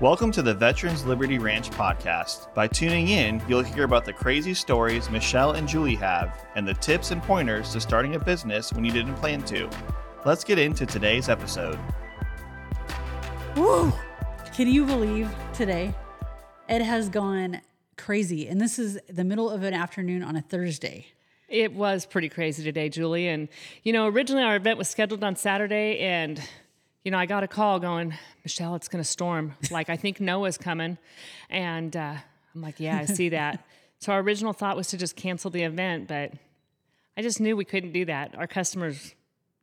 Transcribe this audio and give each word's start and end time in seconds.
Welcome 0.00 0.30
to 0.30 0.42
the 0.42 0.54
Veterans 0.54 1.04
Liberty 1.04 1.40
Ranch 1.40 1.70
podcast. 1.70 2.54
By 2.54 2.68
tuning 2.68 3.08
in, 3.08 3.42
you'll 3.48 3.64
hear 3.64 3.82
about 3.82 4.04
the 4.04 4.12
crazy 4.12 4.54
stories 4.54 5.10
Michelle 5.10 5.54
and 5.54 5.66
Julie 5.66 5.96
have 5.96 6.46
and 6.54 6.68
the 6.68 6.74
tips 6.74 7.10
and 7.10 7.20
pointers 7.20 7.72
to 7.72 7.80
starting 7.80 8.14
a 8.14 8.18
business 8.20 8.72
when 8.72 8.84
you 8.84 8.92
didn't 8.92 9.16
plan 9.16 9.42
to. 9.46 9.68
Let's 10.24 10.44
get 10.44 10.56
into 10.56 10.86
today's 10.86 11.28
episode. 11.28 11.80
Woo! 13.56 13.92
Can 14.54 14.68
you 14.68 14.86
believe 14.86 15.34
today? 15.52 15.92
It 16.68 16.80
has 16.80 17.08
gone 17.08 17.60
crazy. 17.96 18.46
And 18.46 18.60
this 18.60 18.78
is 18.78 19.00
the 19.08 19.24
middle 19.24 19.50
of 19.50 19.64
an 19.64 19.74
afternoon 19.74 20.22
on 20.22 20.36
a 20.36 20.42
Thursday. 20.42 21.06
It 21.48 21.72
was 21.72 22.06
pretty 22.06 22.28
crazy 22.28 22.62
today, 22.62 22.88
Julie. 22.88 23.26
And, 23.26 23.48
you 23.82 23.92
know, 23.92 24.06
originally 24.06 24.44
our 24.44 24.54
event 24.54 24.78
was 24.78 24.86
scheduled 24.86 25.24
on 25.24 25.34
Saturday, 25.34 25.98
and 25.98 26.40
you 27.04 27.10
know, 27.10 27.18
I 27.18 27.26
got 27.26 27.42
a 27.42 27.48
call 27.48 27.78
going, 27.78 28.14
Michelle, 28.44 28.74
it's 28.74 28.88
going 28.88 29.02
to 29.02 29.08
storm. 29.08 29.54
Like, 29.70 29.88
I 29.88 29.96
think 29.96 30.20
Noah's 30.20 30.58
coming. 30.58 30.98
And 31.48 31.96
uh, 31.96 32.16
I'm 32.54 32.62
like, 32.62 32.80
yeah, 32.80 32.98
I 32.98 33.04
see 33.04 33.30
that. 33.30 33.64
so 33.98 34.12
our 34.12 34.20
original 34.20 34.52
thought 34.52 34.76
was 34.76 34.88
to 34.88 34.96
just 34.96 35.16
cancel 35.16 35.50
the 35.50 35.62
event, 35.62 36.08
but 36.08 36.32
I 37.16 37.22
just 37.22 37.40
knew 37.40 37.56
we 37.56 37.64
couldn't 37.64 37.92
do 37.92 38.04
that. 38.06 38.34
Our 38.36 38.46
customers, 38.46 39.14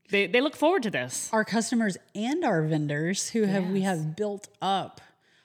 they, 0.09 0.27
they 0.27 0.41
look 0.41 0.55
forward 0.55 0.84
to 0.84 0.90
this. 0.90 1.29
Our 1.31 1.45
customers 1.45 1.98
and 2.13 2.43
our 2.43 2.62
vendors 2.63 3.29
who 3.29 3.43
have, 3.43 3.63
yes. 3.63 3.71
we 3.71 3.81
have 3.81 4.15
built 4.15 4.48
up. 4.62 5.02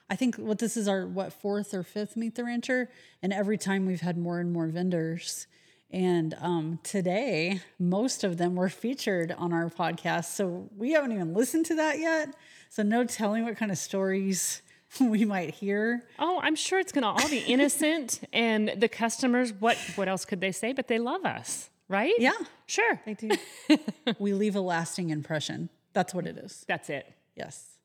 I 0.09 0.15
think 0.15 0.35
what 0.35 0.59
this 0.59 0.75
is 0.75 0.87
our, 0.87 1.05
what, 1.05 1.31
fourth 1.31 1.73
or 1.73 1.83
fifth 1.83 2.17
Meat 2.17 2.35
the 2.35 2.43
Rancher. 2.43 2.89
And 3.21 3.31
every 3.31 3.57
time 3.57 3.85
we've 3.85 4.01
had 4.01 4.17
more 4.17 4.39
and 4.39 4.51
more 4.51 4.67
vendors. 4.67 5.47
And 5.91 6.35
um, 6.39 6.79
today, 6.83 7.59
most 7.77 8.23
of 8.23 8.37
them 8.37 8.55
were 8.55 8.69
featured 8.69 9.33
on 9.37 9.51
our 9.51 9.69
podcast. 9.69 10.25
So 10.25 10.69
we 10.77 10.91
haven't 10.91 11.11
even 11.11 11.33
listened 11.33 11.65
to 11.67 11.75
that 11.75 11.99
yet. 11.99 12.33
So 12.69 12.83
no 12.83 13.03
telling 13.03 13.43
what 13.43 13.57
kind 13.57 13.71
of 13.71 13.77
stories 13.77 14.61
we 14.99 15.25
might 15.25 15.53
hear. 15.53 16.03
Oh, 16.17 16.39
I'm 16.41 16.55
sure 16.55 16.79
it's 16.79 16.91
going 16.91 17.03
to 17.03 17.09
all 17.09 17.29
be 17.29 17.39
innocent. 17.47 18.21
and 18.31 18.73
the 18.77 18.87
customers, 18.87 19.53
what 19.53 19.77
what 19.95 20.07
else 20.07 20.25
could 20.25 20.41
they 20.41 20.51
say? 20.51 20.73
But 20.73 20.87
they 20.87 20.99
love 20.99 21.25
us, 21.25 21.69
right? 21.87 22.13
Yeah, 22.17 22.31
sure 22.65 23.01
they 23.05 23.13
do. 23.13 23.29
we 24.19 24.33
leave 24.33 24.55
a 24.55 24.61
lasting 24.61 25.09
impression. 25.09 25.69
That's 25.93 26.13
what 26.13 26.25
it 26.25 26.37
is. 26.37 26.63
That's 26.67 26.89
it. 26.89 27.11
Yes. 27.35 27.77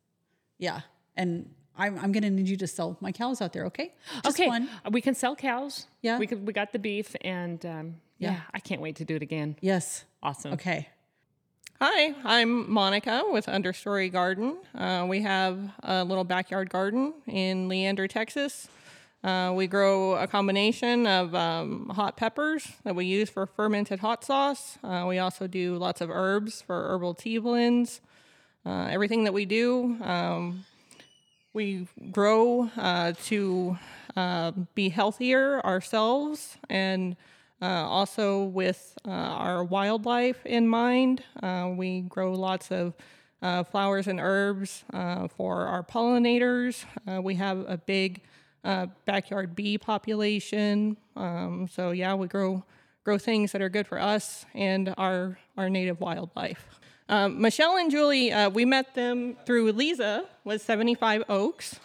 Yeah. 0.58 0.83
And 1.17 1.50
I'm, 1.78 1.98
I'm 1.98 2.12
going 2.12 2.23
to 2.23 2.30
need 2.30 2.48
you 2.48 2.56
to 2.58 2.67
sell 2.67 2.97
my 3.00 3.12
cows 3.12 3.42
out 3.42 3.52
there, 3.52 3.67
okay? 3.67 3.92
Just 4.25 4.41
okay. 4.41 4.48
One. 4.48 4.69
We 4.91 5.00
can 5.00 5.14
sell 5.14 5.36
cows. 5.36 5.86
Yeah. 6.02 6.19
We 6.19 6.27
could, 6.27 6.47
we 6.47 6.52
got 6.52 6.73
the 6.73 6.78
beef, 6.78 7.14
and 7.23 7.64
um, 7.67 7.97
yeah. 8.19 8.33
yeah, 8.33 8.41
I 8.55 8.61
can't 8.61 8.81
wait 8.81 8.97
to 8.97 9.05
do 9.05 9.17
it 9.17 9.22
again. 9.22 9.56
Yes. 9.61 10.05
Awesome. 10.22 10.55
Okay. 10.55 10.89
Hi, 11.78 12.14
I'm 12.25 12.73
Monica 12.73 13.23
with 13.31 13.47
Understory 13.47 14.11
Garden. 14.11 14.56
Uh, 14.75 15.05
we 15.06 15.20
have 15.20 15.58
a 15.83 16.03
little 16.05 16.25
backyard 16.25 16.70
garden 16.70 17.12
in 17.27 17.69
Leander, 17.69 18.08
Texas. 18.08 18.69
Uh, 19.23 19.53
we 19.55 19.67
grow 19.67 20.14
a 20.14 20.27
combination 20.27 21.06
of 21.06 21.34
um, 21.34 21.91
hot 21.91 22.17
peppers 22.17 22.67
that 22.84 22.95
we 22.95 23.05
use 23.05 23.28
for 23.28 23.45
fermented 23.45 23.98
hot 23.98 24.25
sauce. 24.25 24.78
Uh, 24.83 25.05
we 25.06 25.19
also 25.19 25.47
do 25.47 25.77
lots 25.77 26.01
of 26.01 26.08
herbs 26.11 26.62
for 26.62 26.89
herbal 26.89 27.12
tea 27.12 27.36
blends. 27.36 28.01
Uh, 28.64 28.89
everything 28.91 29.25
that 29.25 29.34
we 29.34 29.45
do, 29.45 29.98
um, 30.03 30.64
we 31.53 31.89
grow 32.11 32.70
uh, 32.77 33.12
to 33.25 33.77
uh, 34.17 34.53
be 34.75 34.89
healthier 34.89 35.61
ourselves 35.61 36.56
and 36.70 37.17
uh, 37.62 37.64
also 37.64 38.44
with 38.44 38.98
uh, 39.06 39.10
our 39.10 39.64
wildlife 39.64 40.44
in 40.44 40.68
mind. 40.68 41.22
Uh, 41.42 41.72
we 41.74 42.02
grow 42.02 42.32
lots 42.32 42.70
of 42.70 42.94
uh, 43.42 43.62
flowers 43.64 44.06
and 44.06 44.20
herbs 44.20 44.84
for 45.36 45.66
our 45.66 45.82
pollinators. 45.82 46.84
we 47.22 47.34
have 47.34 47.58
a 47.68 47.78
big 47.78 48.22
backyard 49.04 49.54
bee 49.54 49.78
population. 49.78 50.96
Um, 51.14 51.68
so 51.70 51.90
yeah, 51.92 52.14
we 52.14 52.27
grow 52.27 52.64
grow 53.05 53.18
things 53.18 53.52
that 53.52 53.62
are 53.62 53.68
good 53.68 53.86
for 53.86 54.00
us 54.00 54.45
and 54.55 54.92
our 54.98 55.39
our 55.56 55.70
native 55.70 56.00
wildlife. 56.00 56.66
Um, 57.08 57.40
Michelle 57.40 57.77
and 57.77 57.90
Julie, 57.90 58.33
uh, 58.33 58.50
we 58.50 58.64
met 58.64 58.95
them 58.95 59.36
through 59.46 59.70
Lisa 59.72 60.24
with 60.45 60.61
75 60.61 61.22
Oaks. 61.28 61.78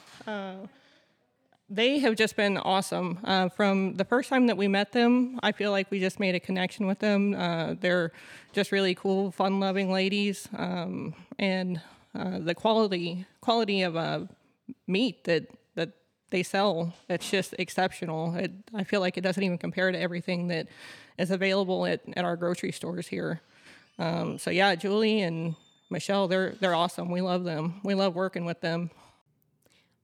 They 1.73 1.99
have 1.99 2.15
just 2.17 2.35
been 2.35 2.57
awesome. 2.57 3.19
Uh, 3.23 3.47
from 3.47 3.95
the 3.95 4.03
first 4.03 4.27
time 4.27 4.47
that 4.47 4.57
we 4.57 4.67
met 4.67 4.91
them, 4.91 5.39
I 5.41 5.53
feel 5.53 5.71
like 5.71 5.89
we 5.89 6.01
just 6.01 6.19
made 6.19 6.35
a 6.35 6.39
connection 6.39 6.85
with 6.85 6.99
them. 6.99 7.33
Uh, 7.33 7.75
they're 7.79 8.11
just 8.51 8.73
really 8.73 8.93
cool, 8.93 9.31
fun-loving 9.31 9.89
ladies, 9.89 10.49
um, 10.57 11.15
and 11.39 11.79
uh, 12.13 12.39
the 12.39 12.53
quality 12.53 13.25
quality 13.39 13.83
of 13.83 13.95
uh, 13.95 14.25
meat 14.85 15.23
that 15.23 15.47
that 15.75 15.93
they 16.29 16.43
sell, 16.43 16.93
it's 17.07 17.31
just 17.31 17.55
exceptional. 17.57 18.35
It, 18.35 18.51
I 18.73 18.83
feel 18.83 18.99
like 18.99 19.17
it 19.17 19.21
doesn't 19.21 19.41
even 19.41 19.57
compare 19.57 19.93
to 19.93 19.97
everything 19.97 20.49
that 20.49 20.67
is 21.17 21.31
available 21.31 21.85
at, 21.85 22.01
at 22.17 22.25
our 22.25 22.35
grocery 22.35 22.73
stores 22.73 23.07
here. 23.07 23.39
Um, 23.97 24.37
so 24.37 24.51
yeah, 24.51 24.75
Julie 24.75 25.21
and 25.21 25.55
Michelle, 25.89 26.27
they're 26.27 26.51
they're 26.59 26.75
awesome. 26.75 27.09
We 27.09 27.21
love 27.21 27.45
them. 27.45 27.79
We 27.85 27.95
love 27.95 28.13
working 28.13 28.43
with 28.43 28.59
them. 28.59 28.91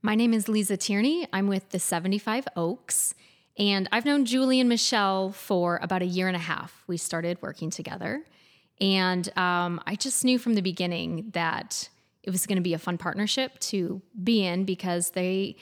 My 0.07 0.16
name 0.16 0.34
is 0.34 0.47
Lisa 0.47 0.78
Tierney. 0.78 1.28
I'm 1.34 1.47
with 1.47 1.72
the 1.72 1.79
75 1.79 2.47
Oaks, 2.56 3.13
and 3.57 3.90
I've 3.91 4.06
known 4.06 4.23
Julie 4.23 4.62
and 4.62 4.69
Michelle 4.69 5.34
for 5.34 5.81
about 5.84 6.01
a 6.01 6.06
year 6.06 6.29
and 6.29 6.35
a 6.38 6.40
half. 6.40 6.81
We 6.88 6.95
started 6.95 7.38
working 7.41 7.69
together, 7.69 8.23
and 8.79 9.28
um, 9.38 9.81
I 9.85 9.95
just 9.95 10.23
knew 10.23 10.40
from 10.40 10.53
the 10.53 10.62
beginning 10.62 11.31
that 11.34 11.90
it 12.23 12.29
was 12.29 12.45
going 12.45 12.56
to 12.56 12.62
be 12.62 12.73
a 12.73 12.78
fun 12.78 12.97
partnership 12.97 13.59
to 13.59 14.01
be 14.23 14.45
in 14.45 14.63
because 14.63 15.09
they 15.09 15.57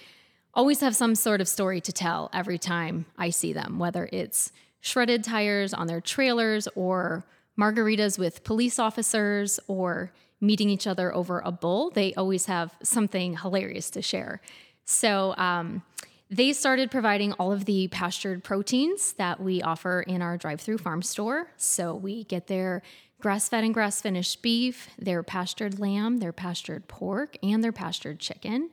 always 0.53 0.79
have 0.79 0.95
some 0.95 1.15
sort 1.15 1.41
of 1.41 1.47
story 1.47 1.81
to 1.81 1.91
tell 1.91 2.29
every 2.31 2.59
time 2.59 3.07
I 3.17 3.31
see 3.31 3.51
them, 3.51 3.79
whether 3.79 4.07
it's 4.13 4.51
shredded 4.79 5.23
tires 5.23 5.73
on 5.73 5.87
their 5.87 6.01
trailers 6.01 6.67
or 6.75 7.25
margaritas 7.57 8.19
with 8.19 8.43
police 8.43 8.77
officers 8.77 9.59
or 9.67 10.11
meeting 10.41 10.69
each 10.69 10.87
other 10.87 11.13
over 11.13 11.41
a 11.43 11.51
bowl. 11.51 11.89
They 11.89 12.13
always 12.15 12.45
have 12.45 12.75
something 12.83 13.37
hilarious 13.37 13.89
to 13.91 14.01
share. 14.01 14.41
So, 14.85 15.33
um, 15.37 15.83
they 16.29 16.53
started 16.53 16.89
providing 16.89 17.33
all 17.33 17.51
of 17.51 17.65
the 17.65 17.87
pastured 17.89 18.43
proteins 18.43 19.13
that 19.13 19.39
we 19.39 19.61
offer 19.61 20.01
in 20.01 20.23
our 20.23 20.37
drive 20.37 20.59
through 20.59 20.79
farm 20.79 21.01
store. 21.01 21.51
So, 21.57 21.95
we 21.95 22.23
get 22.25 22.47
their 22.47 22.81
grass 23.21 23.49
fed 23.49 23.63
and 23.63 23.73
grass 23.73 24.01
finished 24.01 24.41
beef, 24.41 24.89
their 24.99 25.23
pastured 25.23 25.79
lamb, 25.79 26.17
their 26.17 26.33
pastured 26.33 26.87
pork, 26.87 27.37
and 27.41 27.63
their 27.63 27.71
pastured 27.71 28.19
chicken. 28.19 28.69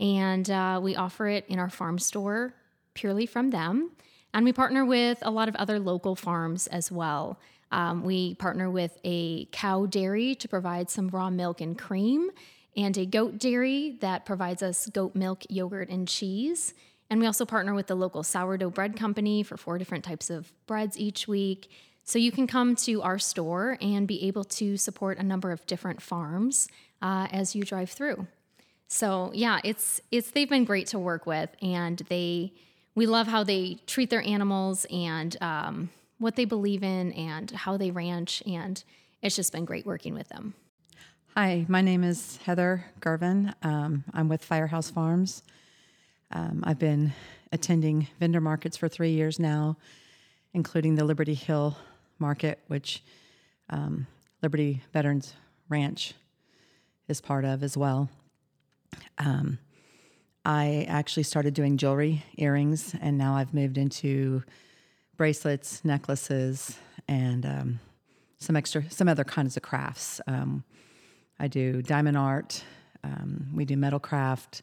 And 0.00 0.48
uh, 0.50 0.80
we 0.82 0.94
offer 0.94 1.26
it 1.28 1.44
in 1.48 1.58
our 1.58 1.70
farm 1.70 1.98
store 1.98 2.54
purely 2.94 3.26
from 3.26 3.50
them. 3.50 3.92
And 4.34 4.44
we 4.44 4.52
partner 4.52 4.84
with 4.84 5.18
a 5.22 5.30
lot 5.30 5.48
of 5.48 5.56
other 5.56 5.78
local 5.78 6.14
farms 6.14 6.66
as 6.66 6.92
well. 6.92 7.40
Um, 7.70 8.02
we 8.02 8.34
partner 8.34 8.70
with 8.70 8.98
a 9.04 9.46
cow 9.46 9.86
dairy 9.86 10.34
to 10.36 10.48
provide 10.48 10.90
some 10.90 11.08
raw 11.08 11.30
milk 11.30 11.60
and 11.60 11.78
cream, 11.78 12.30
and 12.76 12.96
a 12.96 13.06
goat 13.06 13.38
dairy 13.38 13.98
that 14.00 14.24
provides 14.24 14.62
us 14.62 14.86
goat 14.86 15.14
milk, 15.14 15.44
yogurt, 15.48 15.88
and 15.88 16.06
cheese. 16.06 16.74
And 17.10 17.20
we 17.20 17.26
also 17.26 17.44
partner 17.44 17.74
with 17.74 17.86
the 17.86 17.94
local 17.94 18.22
sourdough 18.22 18.70
bread 18.70 18.96
company 18.96 19.42
for 19.42 19.56
four 19.56 19.78
different 19.78 20.04
types 20.04 20.30
of 20.30 20.52
breads 20.66 20.98
each 20.98 21.26
week. 21.26 21.70
So 22.04 22.18
you 22.18 22.32
can 22.32 22.46
come 22.46 22.74
to 22.76 23.02
our 23.02 23.18
store 23.18 23.76
and 23.80 24.06
be 24.06 24.26
able 24.26 24.44
to 24.44 24.76
support 24.76 25.18
a 25.18 25.22
number 25.22 25.52
of 25.52 25.66
different 25.66 26.00
farms 26.00 26.68
uh, 27.02 27.28
as 27.30 27.54
you 27.54 27.64
drive 27.64 27.90
through. 27.90 28.26
So 28.88 29.30
yeah, 29.34 29.60
it's 29.64 30.00
it's 30.10 30.30
they've 30.30 30.48
been 30.48 30.64
great 30.64 30.86
to 30.88 30.98
work 30.98 31.26
with, 31.26 31.50
and 31.60 31.98
they 32.08 32.54
we 32.94 33.06
love 33.06 33.26
how 33.26 33.44
they 33.44 33.76
treat 33.86 34.08
their 34.10 34.22
animals 34.22 34.86
and 34.90 35.36
um, 35.42 35.90
what 36.18 36.36
they 36.36 36.44
believe 36.44 36.82
in 36.82 37.12
and 37.12 37.50
how 37.50 37.76
they 37.76 37.90
ranch. 37.90 38.42
And 38.46 38.82
it's 39.22 39.36
just 39.36 39.52
been 39.52 39.64
great 39.64 39.86
working 39.86 40.14
with 40.14 40.28
them. 40.28 40.54
Hi, 41.36 41.64
my 41.68 41.80
name 41.80 42.02
is 42.02 42.38
Heather 42.38 42.84
Garvin. 43.00 43.54
Um, 43.62 44.04
I'm 44.12 44.28
with 44.28 44.44
Firehouse 44.44 44.90
Farms. 44.90 45.42
Um, 46.32 46.62
I've 46.66 46.78
been 46.78 47.12
attending 47.52 48.08
vendor 48.18 48.40
markets 48.40 48.76
for 48.76 48.88
three 48.88 49.10
years 49.10 49.38
now, 49.38 49.76
including 50.52 50.96
the 50.96 51.04
Liberty 51.04 51.34
Hill 51.34 51.76
Market, 52.18 52.58
which 52.66 53.02
um, 53.70 54.06
Liberty 54.42 54.82
Veterans 54.92 55.34
Ranch 55.68 56.14
is 57.06 57.20
part 57.20 57.44
of 57.44 57.62
as 57.62 57.76
well. 57.76 58.10
Um, 59.18 59.58
I 60.44 60.86
actually 60.88 61.22
started 61.22 61.54
doing 61.54 61.76
jewelry, 61.76 62.24
earrings, 62.36 62.94
and 63.00 63.16
now 63.16 63.34
I've 63.36 63.54
moved 63.54 63.78
into 63.78 64.42
bracelets, 65.18 65.84
necklaces, 65.84 66.78
and 67.08 67.44
um, 67.44 67.80
some 68.38 68.56
extra, 68.56 68.88
some 68.88 69.08
other 69.08 69.24
kinds 69.24 69.56
of 69.56 69.62
crafts. 69.62 70.20
Um, 70.26 70.64
I 71.38 71.48
do 71.48 71.82
diamond 71.82 72.16
art. 72.16 72.64
Um, 73.04 73.48
we 73.52 73.64
do 73.64 73.76
metal 73.76 73.98
craft, 73.98 74.62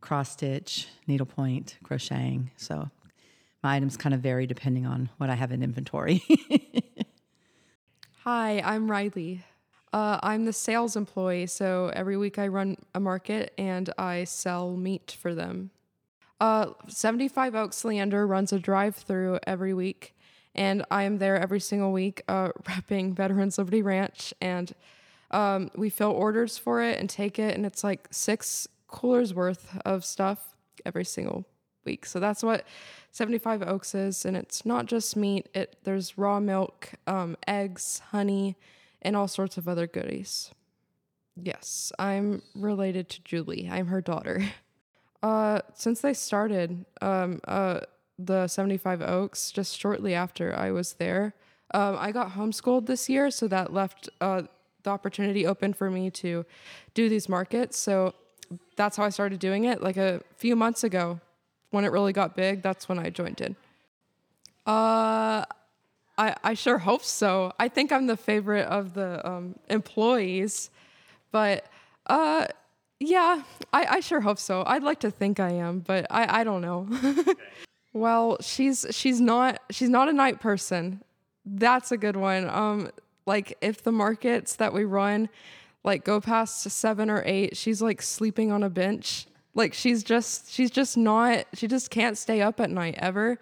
cross 0.00 0.30
stitch, 0.30 0.88
needlepoint, 1.06 1.78
crocheting. 1.82 2.50
So 2.56 2.90
my 3.62 3.76
items 3.76 3.96
kind 3.96 4.14
of 4.14 4.20
vary 4.20 4.46
depending 4.46 4.84
on 4.86 5.08
what 5.16 5.30
I 5.30 5.34
have 5.34 5.50
in 5.50 5.62
inventory. 5.62 6.22
Hi, 8.24 8.60
I'm 8.60 8.90
Riley. 8.90 9.42
Uh, 9.92 10.18
I'm 10.22 10.44
the 10.44 10.52
sales 10.52 10.96
employee, 10.96 11.46
so 11.46 11.90
every 11.94 12.16
week 12.16 12.38
I 12.38 12.48
run 12.48 12.76
a 12.94 13.00
market 13.00 13.54
and 13.56 13.88
I 13.96 14.24
sell 14.24 14.76
meat 14.76 15.16
for 15.18 15.34
them. 15.34 15.70
Uh, 16.40 16.66
75 16.88 17.54
Oaks 17.54 17.84
Leander 17.84 18.26
runs 18.26 18.52
a 18.52 18.58
drive 18.58 18.96
through 18.96 19.38
every 19.46 19.72
week, 19.72 20.14
and 20.54 20.84
I 20.90 21.04
am 21.04 21.18
there 21.18 21.38
every 21.38 21.60
single 21.60 21.92
week 21.92 22.22
uh, 22.28 22.48
repping 22.64 23.14
Veterans 23.14 23.58
Liberty 23.58 23.82
Ranch. 23.82 24.34
And 24.40 24.74
um, 25.30 25.70
we 25.76 25.90
fill 25.90 26.10
orders 26.10 26.58
for 26.58 26.82
it 26.82 26.98
and 26.98 27.08
take 27.08 27.38
it, 27.38 27.54
and 27.54 27.64
it's 27.64 27.84
like 27.84 28.08
six 28.10 28.68
coolers 28.88 29.34
worth 29.34 29.78
of 29.84 30.04
stuff 30.04 30.54
every 30.84 31.04
single 31.04 31.44
week. 31.84 32.06
So 32.06 32.20
that's 32.20 32.42
what 32.42 32.64
75 33.10 33.62
Oaks 33.62 33.94
is, 33.94 34.24
and 34.24 34.36
it's 34.36 34.64
not 34.66 34.86
just 34.86 35.16
meat. 35.16 35.48
It 35.54 35.76
there's 35.84 36.18
raw 36.18 36.40
milk, 36.40 36.90
um, 37.06 37.36
eggs, 37.46 38.00
honey, 38.10 38.56
and 39.02 39.16
all 39.16 39.28
sorts 39.28 39.56
of 39.56 39.68
other 39.68 39.86
goodies. 39.86 40.50
Yes, 41.36 41.92
I'm 41.98 42.42
related 42.54 43.08
to 43.10 43.22
Julie. 43.22 43.68
I'm 43.70 43.86
her 43.86 44.00
daughter. 44.00 44.44
Uh, 45.24 45.58
since 45.72 46.02
they 46.02 46.12
started, 46.12 46.84
um, 47.00 47.40
uh, 47.48 47.80
the 48.18 48.46
75 48.46 49.00
Oaks, 49.00 49.50
just 49.50 49.74
shortly 49.74 50.12
after 50.12 50.54
I 50.54 50.70
was 50.70 50.92
there, 50.94 51.32
um, 51.72 51.96
I 51.98 52.12
got 52.12 52.32
homeschooled 52.32 52.84
this 52.84 53.08
year, 53.08 53.30
so 53.30 53.48
that 53.48 53.72
left 53.72 54.10
uh, 54.20 54.42
the 54.82 54.90
opportunity 54.90 55.46
open 55.46 55.72
for 55.72 55.90
me 55.90 56.10
to 56.10 56.44
do 56.92 57.08
these 57.08 57.26
markets. 57.26 57.78
So 57.78 58.12
that's 58.76 58.98
how 58.98 59.04
I 59.04 59.08
started 59.08 59.38
doing 59.38 59.64
it. 59.64 59.82
Like 59.82 59.96
a 59.96 60.20
few 60.36 60.54
months 60.56 60.84
ago, 60.84 61.18
when 61.70 61.86
it 61.86 61.88
really 61.90 62.12
got 62.12 62.36
big, 62.36 62.60
that's 62.60 62.86
when 62.86 62.98
I 62.98 63.08
joined 63.08 63.40
in. 63.40 63.56
Uh, 64.66 65.46
I 66.18 66.36
I 66.44 66.52
sure 66.52 66.76
hope 66.76 67.02
so. 67.02 67.50
I 67.58 67.68
think 67.68 67.92
I'm 67.92 68.06
the 68.06 68.18
favorite 68.18 68.66
of 68.66 68.92
the 68.92 69.26
um, 69.26 69.54
employees, 69.70 70.68
but 71.32 71.64
uh, 72.08 72.48
yeah, 73.06 73.42
I, 73.72 73.84
I 73.84 74.00
sure 74.00 74.20
hope 74.20 74.38
so. 74.38 74.62
I'd 74.66 74.82
like 74.82 75.00
to 75.00 75.10
think 75.10 75.40
I 75.40 75.50
am, 75.50 75.80
but 75.80 76.06
I, 76.10 76.40
I 76.40 76.44
don't 76.44 76.60
know. 76.60 76.88
well, 77.92 78.38
she's 78.40 78.86
she's 78.90 79.20
not 79.20 79.60
she's 79.70 79.88
not 79.88 80.08
a 80.08 80.12
night 80.12 80.40
person. 80.40 81.02
That's 81.44 81.92
a 81.92 81.96
good 81.96 82.16
one. 82.16 82.48
Um, 82.48 82.90
like 83.26 83.56
if 83.60 83.82
the 83.82 83.92
markets 83.92 84.56
that 84.56 84.72
we 84.72 84.84
run 84.84 85.28
like 85.82 86.04
go 86.04 86.20
past 86.20 86.62
seven 86.70 87.10
or 87.10 87.22
eight, 87.26 87.56
she's 87.56 87.82
like 87.82 88.00
sleeping 88.00 88.50
on 88.50 88.62
a 88.62 88.70
bench. 88.70 89.26
Like 89.54 89.74
she's 89.74 90.02
just 90.02 90.50
she's 90.50 90.70
just 90.70 90.96
not 90.96 91.46
she 91.52 91.68
just 91.68 91.90
can't 91.90 92.18
stay 92.18 92.40
up 92.40 92.60
at 92.60 92.70
night 92.70 92.96
ever. 92.98 93.38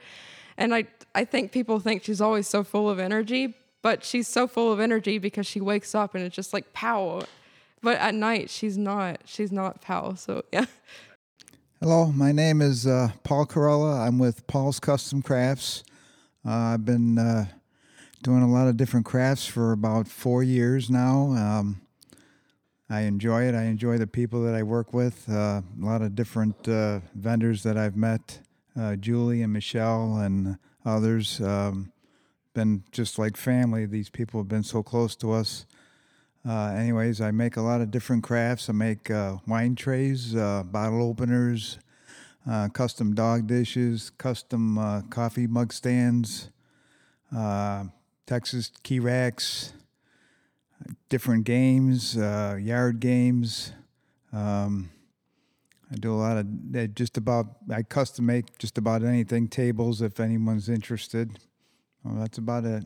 And 0.56 0.74
I 0.74 0.86
I 1.14 1.24
think 1.24 1.52
people 1.52 1.78
think 1.78 2.04
she's 2.04 2.20
always 2.20 2.48
so 2.48 2.64
full 2.64 2.90
of 2.90 2.98
energy, 2.98 3.54
but 3.80 4.04
she's 4.04 4.28
so 4.28 4.46
full 4.46 4.72
of 4.72 4.80
energy 4.80 5.18
because 5.18 5.46
she 5.46 5.60
wakes 5.60 5.94
up 5.94 6.14
and 6.14 6.24
it's 6.24 6.34
just 6.34 6.52
like 6.52 6.72
pow. 6.72 7.22
But 7.82 7.98
at 7.98 8.14
night 8.14 8.48
she's 8.48 8.78
not 8.78 9.20
she's 9.24 9.50
not 9.50 9.80
pow. 9.80 10.14
So 10.14 10.44
yeah. 10.52 10.66
Hello, 11.80 12.12
my 12.12 12.30
name 12.30 12.62
is 12.62 12.86
uh, 12.86 13.10
Paul 13.24 13.44
Corella. 13.44 14.06
I'm 14.06 14.18
with 14.18 14.46
Paul's 14.46 14.78
Custom 14.78 15.20
Crafts. 15.20 15.82
Uh, 16.46 16.50
I've 16.50 16.84
been 16.84 17.18
uh, 17.18 17.46
doing 18.22 18.42
a 18.42 18.48
lot 18.48 18.68
of 18.68 18.76
different 18.76 19.04
crafts 19.04 19.46
for 19.46 19.72
about 19.72 20.06
four 20.06 20.44
years 20.44 20.88
now. 20.88 21.32
Um, 21.32 21.80
I 22.88 23.00
enjoy 23.00 23.44
it. 23.48 23.56
I 23.56 23.64
enjoy 23.64 23.98
the 23.98 24.06
people 24.06 24.44
that 24.44 24.54
I 24.54 24.62
work 24.62 24.92
with. 24.92 25.28
Uh, 25.28 25.62
a 25.62 25.84
lot 25.84 26.02
of 26.02 26.14
different 26.14 26.68
uh, 26.68 27.00
vendors 27.16 27.64
that 27.64 27.76
I've 27.76 27.96
met, 27.96 28.38
uh, 28.78 28.94
Julie 28.94 29.42
and 29.42 29.52
Michelle 29.52 30.18
and 30.18 30.58
others. 30.84 31.40
Um, 31.40 31.90
been 32.54 32.84
just 32.92 33.18
like 33.18 33.36
family. 33.36 33.86
These 33.86 34.10
people 34.10 34.38
have 34.38 34.48
been 34.48 34.62
so 34.62 34.82
close 34.84 35.16
to 35.16 35.32
us. 35.32 35.66
Uh, 36.44 36.74
anyways, 36.76 37.20
I 37.20 37.30
make 37.30 37.56
a 37.56 37.60
lot 37.60 37.80
of 37.80 37.90
different 37.90 38.24
crafts. 38.24 38.68
I 38.68 38.72
make 38.72 39.10
uh, 39.10 39.36
wine 39.46 39.76
trays, 39.76 40.34
uh, 40.34 40.64
bottle 40.64 41.02
openers, 41.02 41.78
uh, 42.50 42.68
custom 42.68 43.14
dog 43.14 43.46
dishes, 43.46 44.10
custom 44.10 44.76
uh, 44.76 45.02
coffee 45.02 45.46
mug 45.46 45.72
stands, 45.72 46.50
uh, 47.34 47.84
Texas 48.26 48.72
key 48.82 48.98
racks, 48.98 49.72
different 51.08 51.44
games, 51.44 52.16
yard 52.16 52.98
games. 52.98 53.72
Um, 54.32 54.90
I 55.92 55.96
do 55.96 56.12
a 56.12 56.16
lot 56.16 56.38
of 56.38 56.94
just 56.94 57.18
about. 57.18 57.46
I 57.70 57.82
custom 57.82 58.26
make 58.26 58.58
just 58.58 58.78
about 58.78 59.04
anything. 59.04 59.46
Tables, 59.46 60.00
if 60.00 60.18
anyone's 60.18 60.68
interested. 60.68 61.38
Well, 62.02 62.14
that's 62.14 62.38
about 62.38 62.64
it. 62.64 62.84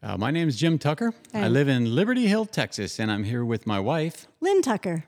Uh, 0.00 0.16
my 0.16 0.30
name 0.30 0.46
is 0.46 0.56
Jim 0.56 0.78
Tucker. 0.78 1.12
I 1.34 1.48
live 1.48 1.66
in 1.68 1.92
Liberty 1.92 2.28
Hill, 2.28 2.46
Texas, 2.46 3.00
and 3.00 3.10
I'm 3.10 3.24
here 3.24 3.44
with 3.44 3.66
my 3.66 3.80
wife. 3.80 4.28
Lynn 4.40 4.62
Tucker. 4.62 5.04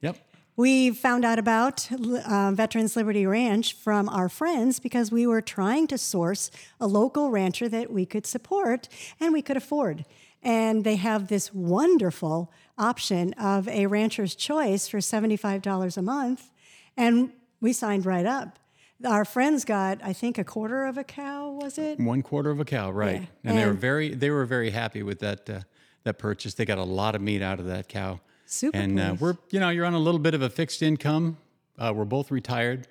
Yep. 0.00 0.16
We 0.54 0.92
found 0.92 1.24
out 1.24 1.40
about 1.40 1.88
uh, 1.90 2.52
Veterans 2.52 2.94
Liberty 2.94 3.26
Ranch 3.26 3.74
from 3.74 4.08
our 4.08 4.28
friends 4.28 4.78
because 4.78 5.10
we 5.10 5.26
were 5.26 5.40
trying 5.40 5.88
to 5.88 5.98
source 5.98 6.52
a 6.78 6.86
local 6.86 7.32
rancher 7.32 7.68
that 7.68 7.92
we 7.92 8.06
could 8.06 8.26
support 8.26 8.88
and 9.18 9.32
we 9.32 9.42
could 9.42 9.56
afford. 9.56 10.04
And 10.40 10.84
they 10.84 10.96
have 10.96 11.26
this 11.26 11.52
wonderful 11.52 12.52
option 12.76 13.32
of 13.34 13.66
a 13.66 13.86
rancher's 13.86 14.36
choice 14.36 14.86
for 14.86 14.98
$75 14.98 15.96
a 15.96 16.02
month. 16.02 16.52
And 16.96 17.32
we 17.60 17.72
signed 17.72 18.06
right 18.06 18.26
up. 18.26 18.60
Our 19.04 19.24
friends 19.24 19.64
got, 19.64 19.98
I 20.02 20.12
think, 20.12 20.38
a 20.38 20.44
quarter 20.44 20.84
of 20.84 20.98
a 20.98 21.04
cow, 21.04 21.50
was 21.50 21.78
it? 21.78 22.00
One 22.00 22.22
quarter 22.22 22.50
of 22.50 22.58
a 22.58 22.64
cow, 22.64 22.90
right? 22.90 23.22
Yeah. 23.22 23.50
And, 23.50 23.58
they 23.58 23.66
were 23.66 23.72
very 23.72 24.14
they 24.14 24.30
were 24.30 24.44
very 24.44 24.70
happy 24.70 25.02
with 25.04 25.20
that 25.20 25.48
uh, 25.48 25.60
that 26.02 26.18
purchase. 26.18 26.54
They 26.54 26.64
got 26.64 26.78
a 26.78 26.84
lot 26.84 27.14
of 27.14 27.20
meat 27.20 27.40
out 27.40 27.60
of 27.60 27.66
that 27.66 27.88
cow. 27.88 28.20
Super 28.46 28.76
And 28.76 28.98
uh, 28.98 29.16
we're 29.20 29.36
you 29.50 29.60
know 29.60 29.70
you're 29.70 29.84
on 29.84 29.94
a 29.94 29.98
little 30.00 30.18
bit 30.18 30.34
of 30.34 30.42
a 30.42 30.50
fixed 30.50 30.82
income. 30.82 31.38
Uh, 31.78 31.92
we're 31.94 32.04
both 32.04 32.32
retired, 32.32 32.88